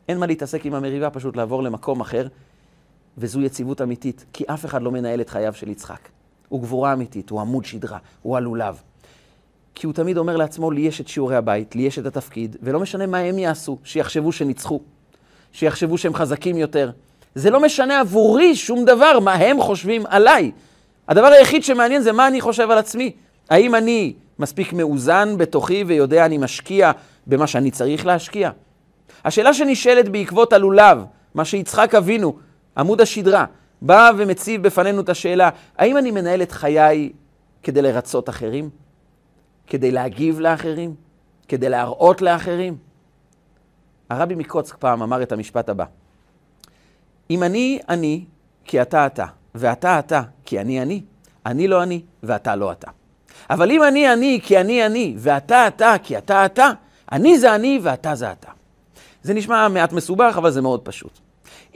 [0.08, 2.28] אין מה להתעסק עם המריבה, פשוט לעבור למקום אחר,
[3.18, 6.10] וזו יציבות אמיתית, כי אף אחד לא מנהל את חייו של יצחק.
[6.50, 8.82] הוא גבורה אמיתית, הוא עמוד שדרה, הוא הלולב.
[9.76, 12.80] כי הוא תמיד אומר לעצמו, לי יש את שיעורי הבית, לי יש את התפקיד, ולא
[12.80, 14.80] משנה מה הם יעשו, שיחשבו שניצחו,
[15.52, 16.92] שיחשבו שהם חזקים יותר.
[17.36, 20.52] זה לא משנה עבורי שום דבר מה הם חושבים עליי.
[21.08, 23.12] הדבר היחיד שמעניין זה מה אני חושב על עצמי.
[23.50, 26.91] האם אני מספיק מאוזן בתוכי ויודע אני משקיע
[27.27, 28.49] במה שאני צריך להשקיע?
[29.25, 32.38] השאלה שנשאלת בעקבות הלולב, מה שיצחק אבינו,
[32.77, 33.45] עמוד השדרה,
[33.82, 37.12] בא ומציב בפנינו את השאלה, האם אני מנהל את חיי
[37.63, 38.69] כדי לרצות אחרים?
[39.67, 40.95] כדי להגיב לאחרים?
[41.47, 42.77] כדי להראות לאחרים?
[44.10, 45.86] הרבי מקוצק פעם אמר את המשפט הבא:
[47.30, 48.25] אם אני אני,
[48.65, 49.25] כי אתה אתה,
[49.56, 51.01] ואתה אתה, כי אני אני,
[51.45, 52.91] אני לא אני, ואתה לא אתה.
[53.52, 56.72] אבל אם אני אני, כי אני אני, ואתה אתה, כי אתה אתה,
[57.12, 58.52] אני זה אני ואתה זה אתה.
[59.24, 61.20] זה נשמע מעט מסובך, אבל זה מאוד פשוט.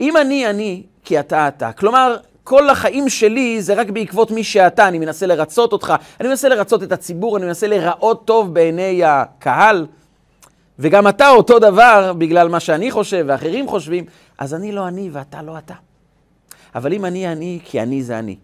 [0.00, 4.88] אם אני אני, כי אתה אתה, כלומר, כל החיים שלי זה רק בעקבות מי שאתה,
[4.88, 9.86] אני מנסה לרצות אותך, אני מנסה לרצות את הציבור, אני מנסה להיראות טוב בעיני הקהל,
[10.78, 14.04] וגם אתה אותו דבר בגלל מה שאני חושב ואחרים חושבים,
[14.38, 15.74] אז אני לא אני ואתה לא אתה.
[16.74, 18.36] אבל אם אני אני, כי אני זה אני.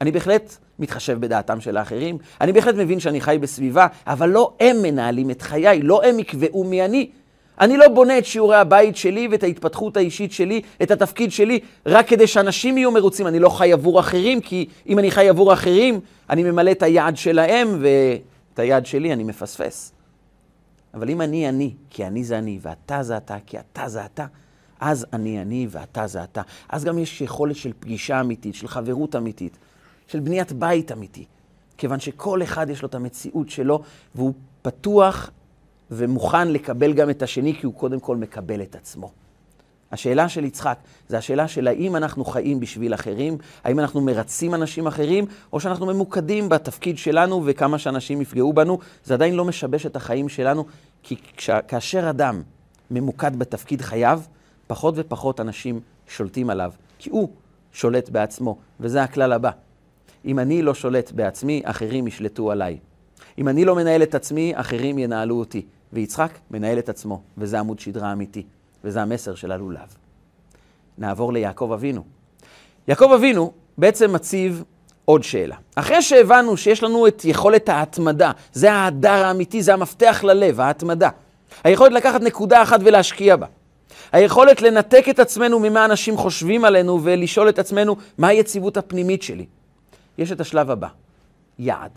[0.00, 4.76] אני בהחלט מתחשב בדעתם של האחרים, אני בהחלט מבין שאני חי בסביבה, אבל לא הם
[4.82, 7.10] מנהלים את חיי, לא הם יקבעו מי אני.
[7.60, 12.08] אני לא בונה את שיעורי הבית שלי ואת ההתפתחות האישית שלי, את התפקיד שלי, רק
[12.08, 13.26] כדי שאנשים יהיו מרוצים.
[13.26, 17.16] אני לא חי עבור אחרים, כי אם אני חי עבור אחרים, אני ממלא את היעד
[17.16, 19.92] שלהם, ואת היעד שלי אני מפספס.
[20.94, 24.26] אבל אם אני אני, כי אני זה אני, ואתה זה אתה, כי אתה זה אתה,
[24.80, 26.42] אז אני אני ואתה זה אתה.
[26.68, 29.58] אז גם יש יכולת של פגישה אמיתית, של חברות אמיתית,
[30.10, 31.24] של בניית בית אמיתי.
[31.78, 33.82] כיוון שכל אחד יש לו את המציאות שלו,
[34.14, 35.30] והוא פתוח
[35.90, 39.10] ומוכן לקבל גם את השני, כי הוא קודם כל מקבל את עצמו.
[39.92, 44.86] השאלה של יצחק זה השאלה של האם אנחנו חיים בשביל אחרים, האם אנחנו מרצים אנשים
[44.86, 49.96] אחרים, או שאנחנו ממוקדים בתפקיד שלנו וכמה שאנשים יפגעו בנו, זה עדיין לא משבש את
[49.96, 50.64] החיים שלנו,
[51.02, 51.16] כי
[51.68, 52.42] כאשר אדם
[52.90, 54.20] ממוקד בתפקיד חייו,
[54.66, 57.28] פחות ופחות אנשים שולטים עליו, כי הוא
[57.72, 59.69] שולט בעצמו, וזה הכלל הבא.
[60.24, 62.78] אם אני לא שולט בעצמי, אחרים ישלטו עליי.
[63.38, 65.62] אם אני לא מנהל את עצמי, אחרים ינהלו אותי.
[65.92, 68.42] ויצחק מנהל את עצמו, וזה עמוד שדרה אמיתי,
[68.84, 69.96] וזה המסר של הלולב.
[70.98, 72.02] נעבור ליעקב אבינו.
[72.88, 74.64] יעקב אבינו בעצם מציב
[75.04, 75.56] עוד שאלה.
[75.74, 81.08] אחרי שהבנו שיש לנו את יכולת ההתמדה, זה ההדר האמיתי, זה המפתח ללב, ההתמדה.
[81.64, 83.46] היכולת לקחת נקודה אחת ולהשקיע בה.
[84.12, 89.46] היכולת לנתק את עצמנו ממה אנשים חושבים עלינו ולשאול את עצמנו, מה היציבות הפנימית שלי?
[90.20, 90.88] יש את השלב הבא,
[91.58, 91.90] יעד.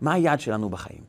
[0.00, 1.00] מה היעד שלנו בחיים?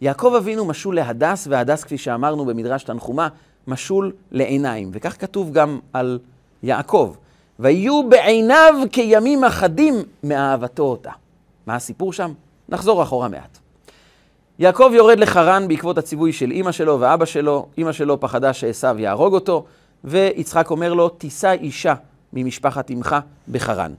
[0.00, 3.28] יעקב אבינו משול להדס, והדס, כפי שאמרנו במדרש תנחומה,
[3.66, 4.90] משול לעיניים.
[4.92, 6.18] וכך כתוב גם על
[6.62, 7.14] יעקב.
[7.58, 11.10] ויהיו בעיניו כימים אחדים מאהבתו אותה.
[11.66, 12.32] מה הסיפור שם?
[12.68, 13.58] נחזור אחורה מעט.
[14.58, 17.66] יעקב יורד לחרן בעקבות הציווי של אימא שלו ואבא שלו.
[17.78, 19.64] אימא שלו פחדה שעשו יהרוג אותו,
[20.04, 21.94] ויצחק אומר לו, תישא אישה
[22.32, 23.16] ממשפחת אמך
[23.48, 23.92] בחרן.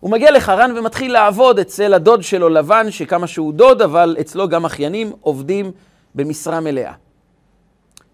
[0.00, 4.64] הוא מגיע לחרן ומתחיל לעבוד אצל הדוד שלו לבן, שכמה שהוא דוד, אבל אצלו גם
[4.64, 5.72] אחיינים עובדים
[6.14, 6.92] במשרה מלאה.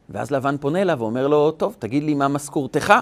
[0.09, 2.95] ואז לבן פונה אליו ואומר לו, טוב, תגיד לי מה משכורתך.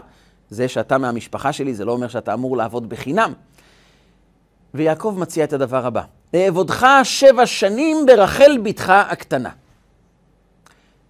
[0.51, 3.33] זה שאתה מהמשפחה שלי, זה לא אומר שאתה אמור לעבוד בחינם.
[4.75, 6.03] ויעקב מציע את הדבר הבא,
[6.35, 9.51] אעבודך שבע שנים ברחל בתך הקטנה.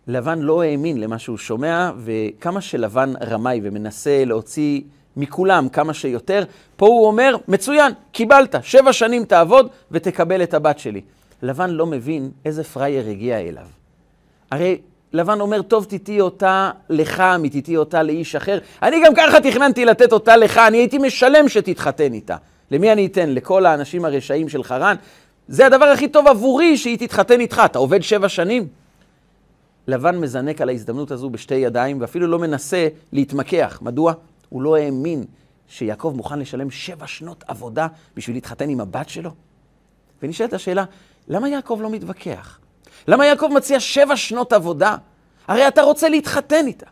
[0.07, 4.81] לבן לא האמין למה שהוא שומע, וכמה שלבן רמאי ומנסה להוציא
[5.17, 6.45] מכולם כמה שיותר,
[6.77, 11.01] פה הוא אומר, מצוין, קיבלת, שבע שנים תעבוד ותקבל את הבת שלי.
[11.43, 13.67] לבן לא מבין איזה פראייר הגיע אליו.
[14.51, 14.79] הרי
[15.13, 18.59] לבן אומר, טוב, תיתי אותה לך, מתיתי אותה לאיש אחר.
[18.83, 22.37] אני גם ככה תכננתי לתת אותה לך, אני הייתי משלם שתתחתן איתה.
[22.71, 23.31] למי אני אתן?
[23.31, 24.97] לכל האנשים הרשעים של חרן?
[25.49, 27.63] זה הדבר הכי טוב עבורי שהיא תתחתן איתך.
[27.65, 28.67] אתה עובד שבע שנים?
[29.87, 33.79] לבן מזנק על ההזדמנות הזו בשתי ידיים, ואפילו לא מנסה להתמקח.
[33.83, 34.13] מדוע?
[34.53, 35.25] הוא לא האמין
[35.69, 37.87] שיעקב מוכן לשלם שבע שנות עבודה
[38.17, 39.31] בשביל להתחתן עם הבת שלו?
[40.23, 40.85] ונשאלת השאלה,
[41.29, 42.59] למה יעקב לא מתווכח?
[43.09, 44.97] למה יעקב מציע שבע שנות עבודה?
[45.49, 46.87] הרי אתה רוצה להתחתן איתה.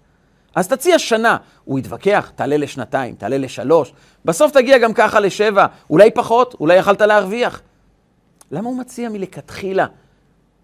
[0.54, 1.36] אז תציע שנה.
[1.64, 3.92] הוא יתווכח, תעלה לשנתיים, תעלה לשלוש,
[4.24, 7.62] בסוף תגיע גם ככה לשבע, אולי פחות, אולי יכלת להרוויח.
[8.50, 9.86] למה הוא מציע מלכתחילה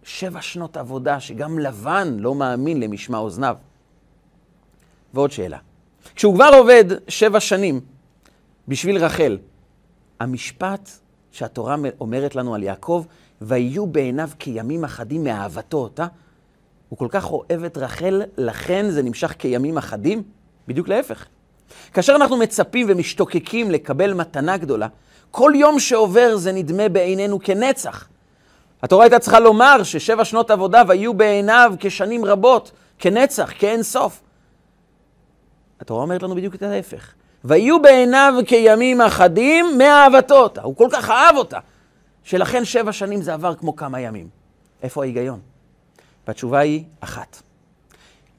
[0.03, 3.57] שבע שנות עבודה שגם לבן לא מאמין למשמע אוזניו?
[5.15, 5.59] ועוד שאלה,
[6.15, 7.81] כשהוא כבר עובד שבע שנים
[8.69, 9.39] בשביל רחל,
[10.21, 10.91] המשפט
[11.33, 13.05] שהתורה אומרת לנו על יעקב,
[13.41, 16.07] ויהיו בעיניו כימים אחדים מאהבתו אותה,
[16.89, 20.23] הוא כל כך אוהב את רחל, לכן זה נמשך כימים אחדים?
[20.69, 21.27] בדיוק להפך.
[21.93, 24.89] כאשר אנחנו מצפים ומשתוקקים לקבל מתנה גדולה,
[25.31, 28.09] כל יום שעובר זה נדמה בעינינו כנצח.
[28.83, 34.21] התורה הייתה צריכה לומר ששבע שנות עבודה ויהיו בעיניו כשנים רבות, כנצח, כאין סוף.
[35.81, 37.13] התורה אומרת לנו בדיוק את ההפך.
[37.45, 40.63] ויהיו בעיניו כימים אחדים מאהבתו אותה.
[40.63, 41.59] הוא כל כך אהב אותה,
[42.25, 44.29] שלכן שבע שנים זה עבר כמו כמה ימים.
[44.83, 45.41] איפה ההיגיון?
[46.27, 47.43] והתשובה היא אחת.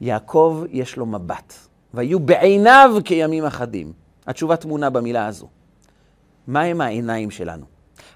[0.00, 1.54] יעקב יש לו מבט,
[1.94, 3.92] ויהיו בעיניו כימים אחדים.
[4.26, 5.48] התשובה טמונה במילה הזו.
[6.48, 7.64] מהם העיניים שלנו?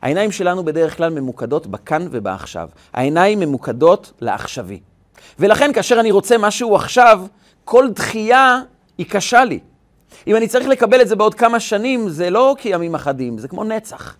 [0.02, 2.68] העיניים שלנו בדרך כלל ממוקדות בכאן ובעכשיו.
[2.92, 4.80] העיניים ממוקדות לעכשווי.
[5.38, 7.20] ולכן כאשר אני רוצה משהו עכשיו,
[7.64, 8.60] כל דחייה
[8.98, 9.60] היא קשה לי.
[10.26, 13.64] אם אני צריך לקבל את זה בעוד כמה שנים, זה לא כימים אחדים, זה כמו
[13.64, 14.16] נצח.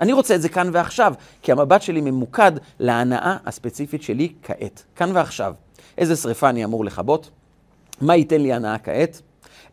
[0.00, 5.10] אני רוצה את זה כאן ועכשיו, כי המבט שלי ממוקד להנאה הספציפית שלי כעת, כאן
[5.14, 5.54] ועכשיו.
[5.98, 7.30] איזה שריפה אני אמור לכבות?
[8.00, 9.22] מה ייתן לי הנאה כעת?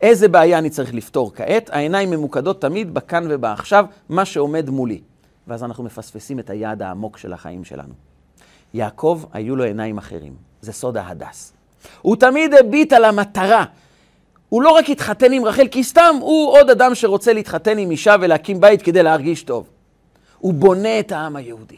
[0.02, 1.70] איזה בעיה אני צריך לפתור כעת?
[1.70, 5.02] העיניים ממוקדות תמיד בכאן ובעכשיו, מה שעומד מולי.
[5.48, 7.94] ואז אנחנו מפספסים את היעד העמוק של החיים שלנו.
[8.74, 10.34] יעקב, היו לו עיניים אחרים.
[10.62, 11.54] זה סוד ההדס.
[12.02, 13.66] הוא תמיד הביט על המטרה.
[14.52, 18.16] הוא לא רק התחתן עם רחל, כי סתם הוא עוד אדם שרוצה להתחתן עם אישה
[18.22, 19.68] ולהקים בית כדי להרגיש טוב.
[20.40, 21.76] הוא בונה את העם היהודי.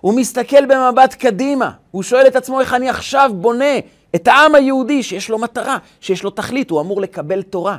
[0.00, 3.78] הוא מסתכל במבט קדימה, הוא שואל את עצמו איך אני עכשיו בונה
[4.14, 7.76] את העם היהודי שיש לו מטרה, שיש לו תכלית, הוא אמור לקבל תורה.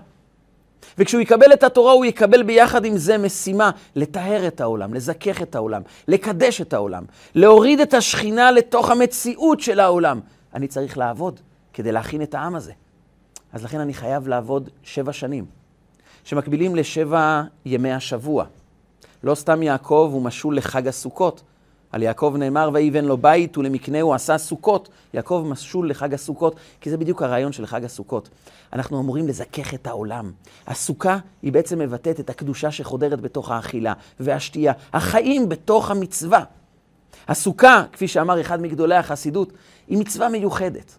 [0.98, 5.56] וכשהוא יקבל את התורה, הוא יקבל ביחד עם זה משימה לטהר את העולם, לזכך את
[5.56, 7.04] העולם, לקדש את העולם,
[7.36, 10.20] להוריד את השכינה לתוך המציאות של העולם.
[10.54, 11.40] אני צריך לעבוד
[11.74, 12.72] כדי להכין את העם הזה.
[13.54, 15.46] אז לכן אני חייב לעבוד שבע שנים,
[16.24, 18.46] שמקבילים לשבע ימי השבוע.
[19.24, 21.42] לא סתם יעקב הוא משול לחג הסוכות.
[21.92, 24.90] על יעקב נאמר, ויבן לו בית ולמקנהו עשה סוכות.
[25.14, 28.30] יעקב משול לחג הסוכות, כי זה בדיוק הרעיון של חג הסוכות.
[28.74, 30.32] אנחנו אמורים לזכך את העולם.
[30.68, 36.44] הסוכה היא בעצם מבטאת את הקדושה שחודרת בתוך האכילה והשתייה, החיים בתוך המצווה.
[37.28, 39.54] הסוכה, כפי שאמר אחד מגדולי החסידות,
[39.88, 40.98] היא מצווה מיוחדת.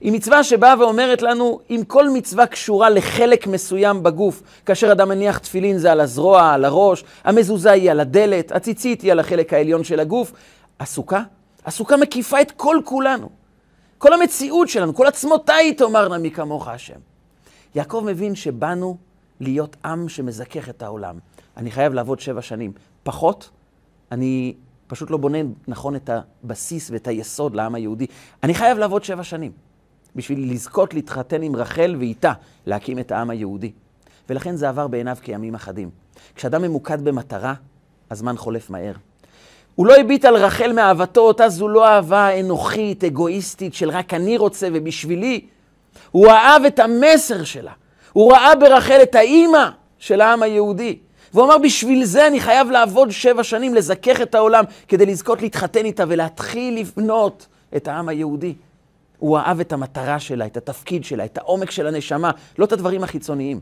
[0.00, 5.38] היא מצווה שבאה ואומרת לנו, אם כל מצווה קשורה לחלק מסוים בגוף, כאשר אדם מניח
[5.38, 9.84] תפילין זה על הזרוע, על הראש, המזוזה היא על הדלת, הציצית היא על החלק העליון
[9.84, 10.32] של הגוף,
[10.80, 11.22] הסוכה,
[11.66, 13.28] הסוכה מקיפה את כל כולנו.
[13.98, 16.98] כל המציאות שלנו, כל עצמותיי תאמרנה מי כמוך השם.
[17.74, 18.96] יעקב מבין שבאנו
[19.40, 21.18] להיות עם שמזכך את העולם.
[21.56, 22.72] אני חייב לעבוד שבע שנים.
[23.02, 23.50] פחות,
[24.12, 24.54] אני
[24.86, 26.10] פשוט לא בונה נכון את
[26.44, 28.06] הבסיס ואת היסוד לעם היהודי.
[28.42, 29.65] אני חייב לעבוד שבע שנים
[30.16, 32.32] בשביל לזכות להתחתן עם רחל ואיתה
[32.66, 33.72] להקים את העם היהודי.
[34.28, 35.90] ולכן זה עבר בעיניו כימים אחדים.
[36.34, 37.54] כשאדם ממוקד במטרה,
[38.10, 38.92] הזמן חולף מהר.
[39.74, 44.36] הוא לא הביט על רחל מאהבתו, אותה זו לא אהבה אנוכית, אגואיסטית, של רק אני
[44.36, 45.40] רוצה ובשבילי.
[46.10, 47.72] הוא אהב את המסר שלה.
[48.12, 50.98] הוא ראה ברחל את האימא של העם היהודי.
[51.34, 55.84] והוא אמר, בשביל זה אני חייב לעבוד שבע שנים, לזכך את העולם, כדי לזכות להתחתן
[55.84, 58.54] איתה ולהתחיל לבנות את העם היהודי.
[59.18, 63.04] הוא אהב את המטרה שלה, את התפקיד שלה, את העומק של הנשמה, לא את הדברים
[63.04, 63.60] החיצוניים.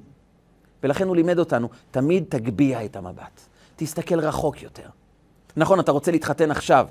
[0.83, 3.41] ולכן הוא לימד אותנו, תמיד תגביה את המבט.
[3.77, 4.89] תסתכל רחוק יותר.
[5.57, 6.89] נכון, אתה רוצה להתחתן עכשיו,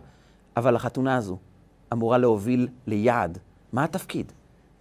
[0.58, 1.38] אבל החתונה הזו
[1.94, 3.38] אמורה להוביל ליעד.
[3.74, 4.32] מה התפקיד?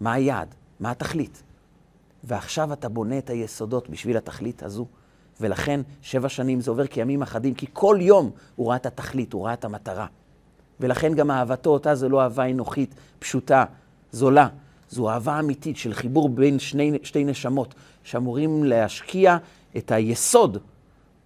[0.00, 0.54] מה היעד?
[0.80, 1.42] מה התכלית?
[2.24, 4.86] ועכשיו אתה בונה את היסודות בשביל התכלית הזו.
[5.40, 9.44] ולכן שבע שנים זה עובר כימים אחדים, כי כל יום הוא ראה את התכלית, הוא
[9.46, 10.06] ראה את המטרה.
[10.80, 13.64] ולכן גם אהבתו אותה זו לא אהבה אנוכית, פשוטה,
[14.12, 14.48] זולה.
[14.90, 19.36] זו אהבה אמיתית של חיבור בין שני, שתי נשמות, שאמורים להשקיע
[19.76, 20.58] את היסוד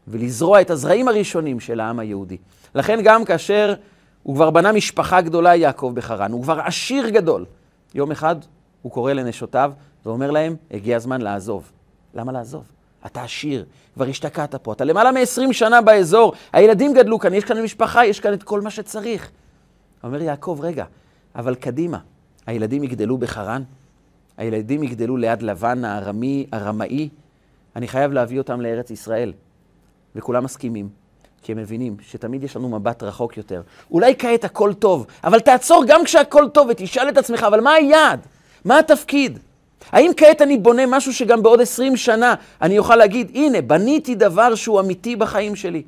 [0.08, 2.36] ולזרוע את הזרעים הראשונים של העם היהודי.
[2.74, 3.74] לכן גם כאשר
[4.22, 7.44] הוא כבר בנה משפחה גדולה, יעקב בחרן, הוא כבר עשיר גדול.
[7.94, 8.36] יום אחד
[8.82, 9.72] הוא קורא לנשותיו
[10.06, 11.72] ואומר להם, הגיע הזמן לעזוב.
[12.14, 12.75] למה לעזוב?
[13.06, 13.64] אתה עשיר,
[13.94, 18.20] כבר השתקעת פה, אתה למעלה מ-20 שנה באזור, הילדים גדלו כאן, יש כאן משפחה, יש
[18.20, 19.30] כאן את כל מה שצריך.
[20.04, 20.84] אומר יעקב, רגע,
[21.34, 21.98] אבל קדימה,
[22.46, 23.62] הילדים יגדלו בחרן,
[24.36, 27.08] הילדים יגדלו ליד לבן הארמי, הרמאי,
[27.76, 29.32] אני חייב להביא אותם לארץ ישראל.
[30.16, 30.88] וכולם מסכימים,
[31.42, 33.62] כי הם מבינים שתמיד יש לנו מבט רחוק יותר.
[33.90, 38.26] אולי כעת הכל טוב, אבל תעצור גם כשהכל טוב ותשאל את עצמך, אבל מה היעד?
[38.64, 39.38] מה התפקיד?
[39.92, 44.54] האם כעת אני בונה משהו שגם בעוד 20 שנה אני אוכל להגיד, הנה, בניתי דבר
[44.54, 45.82] שהוא אמיתי בחיים שלי?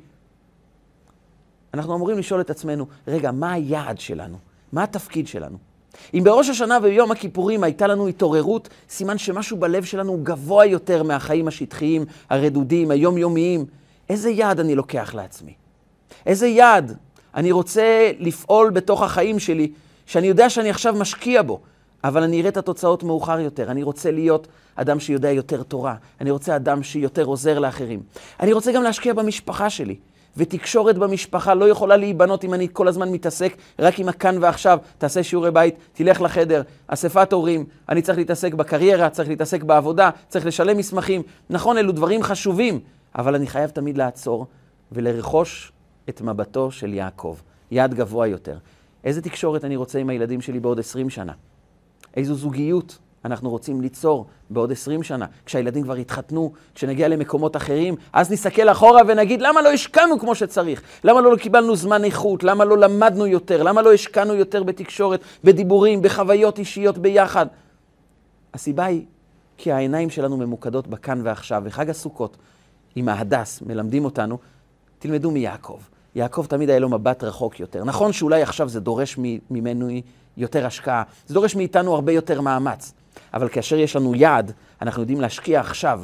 [1.73, 4.37] אנחנו אמורים לשאול את עצמנו, רגע, מה היעד שלנו?
[4.71, 5.57] מה התפקיד שלנו?
[6.13, 11.03] אם בראש השנה וביום הכיפורים הייתה לנו התעוררות, סימן שמשהו בלב שלנו הוא גבוה יותר
[11.03, 13.65] מהחיים השטחיים, הרדודים, היומיומיים.
[14.09, 15.53] איזה יעד אני לוקח לעצמי?
[16.25, 16.97] איזה יעד
[17.35, 19.71] אני רוצה לפעול בתוך החיים שלי,
[20.05, 21.59] שאני יודע שאני עכשיו משקיע בו,
[22.03, 23.71] אבל אני אראה את התוצאות מאוחר יותר.
[23.71, 25.95] אני רוצה להיות אדם שיודע יותר תורה.
[26.21, 28.01] אני רוצה אדם שיותר עוזר לאחרים.
[28.39, 29.95] אני רוצה גם להשקיע במשפחה שלי.
[30.37, 34.79] ותקשורת במשפחה לא יכולה להיבנות אם אני כל הזמן מתעסק רק עם הכאן ועכשיו.
[34.97, 40.45] תעשה שיעורי בית, תלך לחדר, אספת הורים, אני צריך להתעסק בקריירה, צריך להתעסק בעבודה, צריך
[40.45, 41.21] לשלם מסמכים.
[41.49, 42.79] נכון, אלו דברים חשובים,
[43.15, 44.45] אבל אני חייב תמיד לעצור
[44.91, 45.71] ולרכוש
[46.09, 47.37] את מבטו של יעקב,
[47.71, 48.57] יעד גבוה יותר.
[49.03, 51.33] איזה תקשורת אני רוצה עם הילדים שלי בעוד 20 שנה?
[52.15, 58.31] איזו זוגיות אנחנו רוצים ליצור בעוד 20 שנה, כשהילדים כבר יתחתנו, כשנגיע למקומות אחרים, אז
[58.31, 60.81] נסתכל אחורה ונגיד, למה לא השקענו כמו שצריך?
[61.03, 62.43] למה לא קיבלנו זמן איכות?
[62.43, 63.63] למה לא למדנו יותר?
[63.63, 67.45] למה לא השקענו יותר בתקשורת, בדיבורים, בחוויות אישיות ביחד?
[68.53, 69.05] הסיבה היא
[69.57, 72.37] כי העיניים שלנו ממוקדות בכאן ועכשיו, וחג הסוכות
[72.95, 74.37] עם ההדס מלמדים אותנו,
[74.99, 75.79] תלמדו מיעקב.
[76.19, 77.83] יעקב תמיד היה לו מבט רחוק יותר.
[77.83, 79.17] נכון שאולי עכשיו זה דורש
[79.49, 79.87] ממנו
[80.37, 82.93] יותר השקעה, זה דורש מאיתנו הרבה יותר מאמץ.
[83.33, 84.51] אבל כאשר יש לנו יעד,
[84.81, 86.01] אנחנו יודעים להשקיע עכשיו,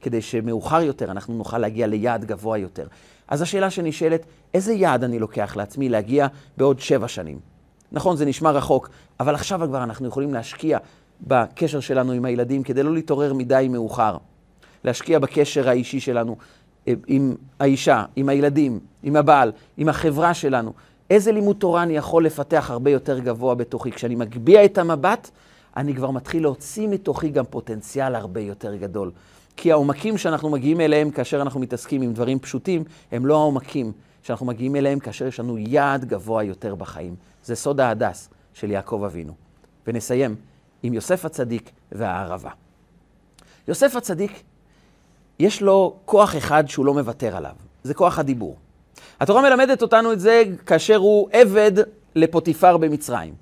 [0.00, 2.86] כדי שמאוחר יותר אנחנו נוכל להגיע ליעד גבוה יותר.
[3.28, 6.26] אז השאלה שנשאלת, איזה יעד אני לוקח לעצמי להגיע
[6.56, 7.38] בעוד שבע שנים?
[7.92, 8.88] נכון, זה נשמע רחוק,
[9.20, 10.78] אבל עכשיו כבר אנחנו יכולים להשקיע
[11.20, 14.16] בקשר שלנו עם הילדים כדי לא להתעורר מדי מאוחר.
[14.84, 16.36] להשקיע בקשר האישי שלנו
[17.06, 20.72] עם האישה, עם הילדים, עם הבעל, עם החברה שלנו.
[21.10, 23.90] איזה לימוד תורה אני יכול לפתח הרבה יותר גבוה בתוכי?
[23.90, 25.30] כשאני מגביה את המבט,
[25.76, 29.10] אני כבר מתחיל להוציא מתוכי גם פוטנציאל הרבה יותר גדול.
[29.56, 34.46] כי העומקים שאנחנו מגיעים אליהם כאשר אנחנו מתעסקים עם דברים פשוטים, הם לא העומקים שאנחנו
[34.46, 37.14] מגיעים אליהם כאשר יש לנו יעד גבוה יותר בחיים.
[37.44, 39.32] זה סוד ההדס של יעקב אבינו.
[39.86, 40.36] ונסיים
[40.82, 42.50] עם יוסף הצדיק והערבה.
[43.68, 44.42] יוסף הצדיק,
[45.40, 48.56] יש לו כוח אחד שהוא לא מוותר עליו, זה כוח הדיבור.
[49.20, 51.72] התורה מלמדת אותנו את זה כאשר הוא עבד
[52.14, 53.34] לפוטיפר במצרים.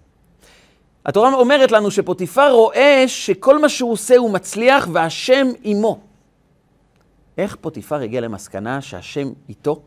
[1.06, 5.98] התורה אומרת לנו שפוטיפר רואה שכל מה שהוא עושה הוא מצליח והשם עמו.
[7.38, 9.82] איך פוטיפר הגיע למסקנה שהשם איתו,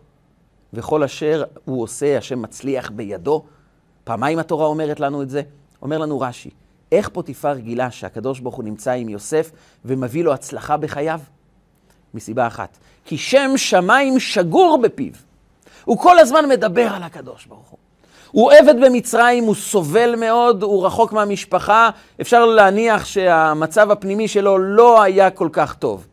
[0.74, 3.44] וכל אשר הוא עושה, השם מצליח בידו?
[4.04, 5.42] פעמיים התורה אומרת לנו את זה.
[5.82, 6.50] אומר לנו רש"י,
[6.92, 9.52] איך פוטיפר גילה שהקדוש ברוך הוא נמצא עם יוסף
[9.86, 11.20] ומביא לו הצלחה בחייו?
[12.14, 15.12] מסיבה אחת, כי שם שמיים שגור בפיו.
[15.86, 17.80] הוא כל הזמן מדבר על הקדוש ברוך הוא.
[18.32, 21.89] הוא עבד במצרים, הוא סובל מאוד, הוא רחוק מהמשפחה,
[22.22, 26.07] אפשר להניח שהמצב הפנימי שלו לא היה כל כך טוב.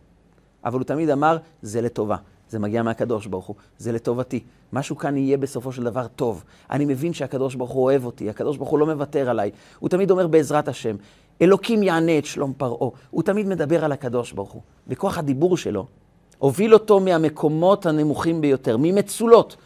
[0.64, 2.16] אבל הוא תמיד אמר, זה לטובה,
[2.50, 4.40] זה מגיע מהקדוש ברוך הוא, זה לטובתי.
[4.72, 6.44] משהו כאן יהיה בסופו של דבר טוב.
[6.70, 9.50] אני מבין שהקדוש ברוך הוא אוהב אותי, הקדוש ברוך הוא לא מוותר עליי.
[9.78, 10.96] הוא תמיד אומר בעזרת השם,
[11.42, 12.90] אלוקים יענה את שלום פרעה.
[13.10, 14.62] הוא תמיד מדבר על הקדוש ברוך הוא.
[14.86, 15.86] בכוח הדיבור שלו,
[16.38, 19.56] הוביל אותו מהמקומות הנמוכים ביותר, ממצולות.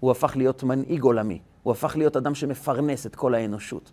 [0.00, 1.38] הוא הפך להיות מנהיג עולמי.
[1.62, 3.92] הוא הפך להיות אדם שמפרנס את כל האנושות.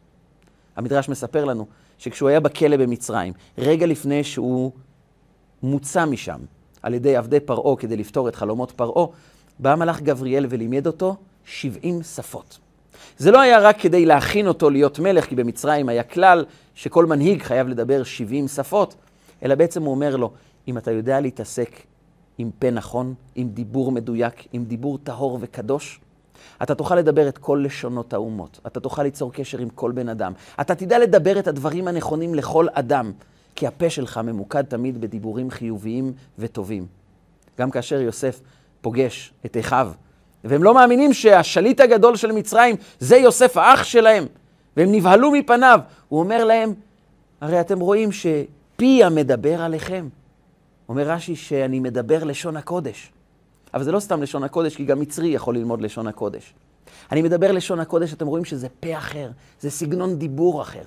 [0.76, 1.66] המדרש מספר לנו
[1.98, 4.72] שכשהוא היה בכלא במצרים, רגע לפני שהוא
[5.64, 6.40] מוצא משם
[6.82, 9.06] על ידי עבדי פרעה כדי לפתור את חלומות פרעה,
[9.60, 11.16] בא המלאך גבריאל ולימד אותו
[11.46, 12.60] 70 שפות.
[13.18, 17.44] זה לא היה רק כדי להכין אותו להיות מלך, כי במצרים היה כלל שכל מנהיג
[17.44, 18.96] חייב לדבר 70 שפות,
[19.44, 20.32] אלא בעצם הוא אומר לו,
[20.68, 21.70] אם אתה יודע להתעסק
[22.38, 26.00] עם פה נכון, עם דיבור מדויק, עם דיבור טהור וקדוש,
[26.64, 28.60] אתה תוכל לדבר את כל לשונות האומות.
[28.68, 30.34] אתה תוכל ליצור קשר עם כל בן אדם.
[30.62, 33.12] אתה תדע לדבר את הדברים הנכונים לכל אדם,
[33.56, 36.88] כי הפה שלך ממוקד תמיד בדיבורים חיוביים וטובים.
[37.60, 38.42] גם כאשר יוסף
[38.82, 39.92] פוגש את אחיו,
[40.46, 44.26] והם לא מאמינים שהשליט הגדול של מצרים זה יוסף האח שלהם,
[44.78, 45.80] והם נבהלו מפניו.
[46.10, 46.74] הוא אומר להם,
[47.42, 50.08] הרי אתם רואים שפי המדבר עליכם.
[50.90, 53.12] אומר רש"י שאני מדבר לשון הקודש.
[53.74, 56.54] אבל זה לא סתם לשון הקודש, כי גם מצרי יכול ללמוד לשון הקודש.
[57.12, 59.30] אני מדבר לשון הקודש, אתם רואים שזה פה אחר,
[59.60, 60.84] זה סגנון דיבור אחר.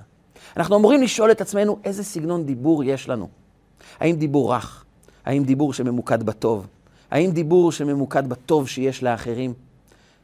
[0.56, 3.28] אנחנו אמורים לשאול את עצמנו איזה סגנון דיבור יש לנו.
[4.00, 4.84] האם דיבור רך?
[5.24, 6.66] האם דיבור שממוקד בטוב?
[7.11, 9.52] האם דיבור שממוקד בטוב שיש לאחרים?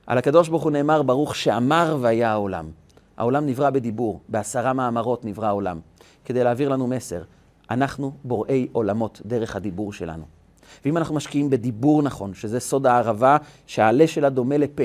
[0.06, 2.70] על הקדוש ברוך הוא נאמר, ברוך שאמר והיה העולם.
[3.16, 5.80] העולם נברא בדיבור, בעשרה מאמרות נברא העולם,
[6.24, 7.22] כדי להעביר לנו מסר.
[7.70, 10.24] אנחנו בוראי עולמות דרך הדיבור שלנו.
[10.84, 14.82] ואם אנחנו משקיעים בדיבור נכון, שזה סוד הערבה, שהעלה שלה דומה לפה,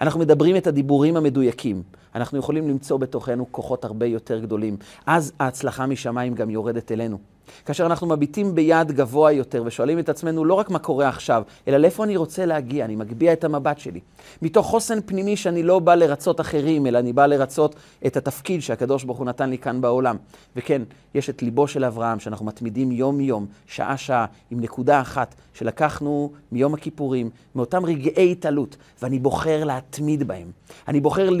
[0.00, 1.82] אנחנו מדברים את הדיבורים המדויקים,
[2.14, 4.76] אנחנו יכולים למצוא בתוכנו כוחות הרבה יותר גדולים.
[5.06, 7.18] אז ההצלחה משמיים גם יורדת אלינו.
[7.64, 11.76] כאשר אנחנו מביטים ביעד גבוה יותר ושואלים את עצמנו לא רק מה קורה עכשיו, אלא
[11.76, 14.00] לאיפה אני רוצה להגיע, אני מגביה את המבט שלי.
[14.42, 17.74] מתוך חוסן פנימי שאני לא בא לרצות אחרים, אלא אני בא לרצות
[18.06, 20.16] את התפקיד שהקדוש ברוך הוא נתן לי כאן בעולם.
[20.56, 20.82] וכן,
[21.14, 27.30] יש את ליבו של אברהם, שאנחנו מתמידים יום-יום, שעה-שעה, עם נקודה אחת שלקחנו מיום הכיפורים,
[27.54, 30.50] מאותם רגעי התעלות, ואני בוחר להתמיד בהם.
[30.88, 31.40] אני בוחר ל...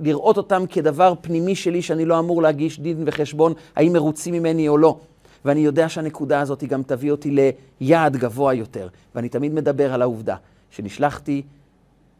[0.00, 4.78] לראות אותם כדבר פנימי שלי שאני לא אמור להגיש דין וחשבון, האם מרוצים ממני או
[4.78, 4.98] לא.
[5.46, 7.36] ואני יודע שהנקודה הזאת גם תביא אותי
[7.80, 8.88] ליעד גבוה יותר.
[9.14, 10.36] ואני תמיד מדבר על העובדה
[10.70, 11.42] שנשלחתי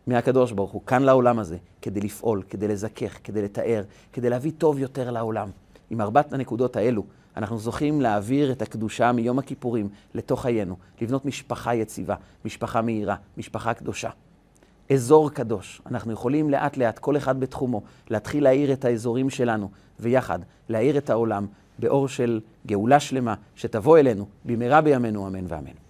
[0.07, 4.79] מהקדוש ברוך הוא כאן לעולם הזה כדי לפעול, כדי לזכך, כדי לתאר, כדי להביא טוב
[4.79, 5.49] יותר לעולם.
[5.91, 7.05] עם ארבעת הנקודות האלו,
[7.37, 12.15] אנחנו זוכים להעביר את הקדושה מיום הכיפורים לתוך חיינו, לבנות משפחה יציבה,
[12.45, 14.11] משפחה מהירה, משפחה קדושה.
[14.93, 15.83] אזור קדוש.
[15.87, 19.71] אנחנו יכולים לאט לאט, כל אחד בתחומו, להתחיל להאיר את האזורים שלנו,
[20.01, 21.47] ויחד להאיר את העולם
[21.79, 25.86] באור של גאולה שלמה שתבוא אלינו במהרה בימינו, אמן ואמן.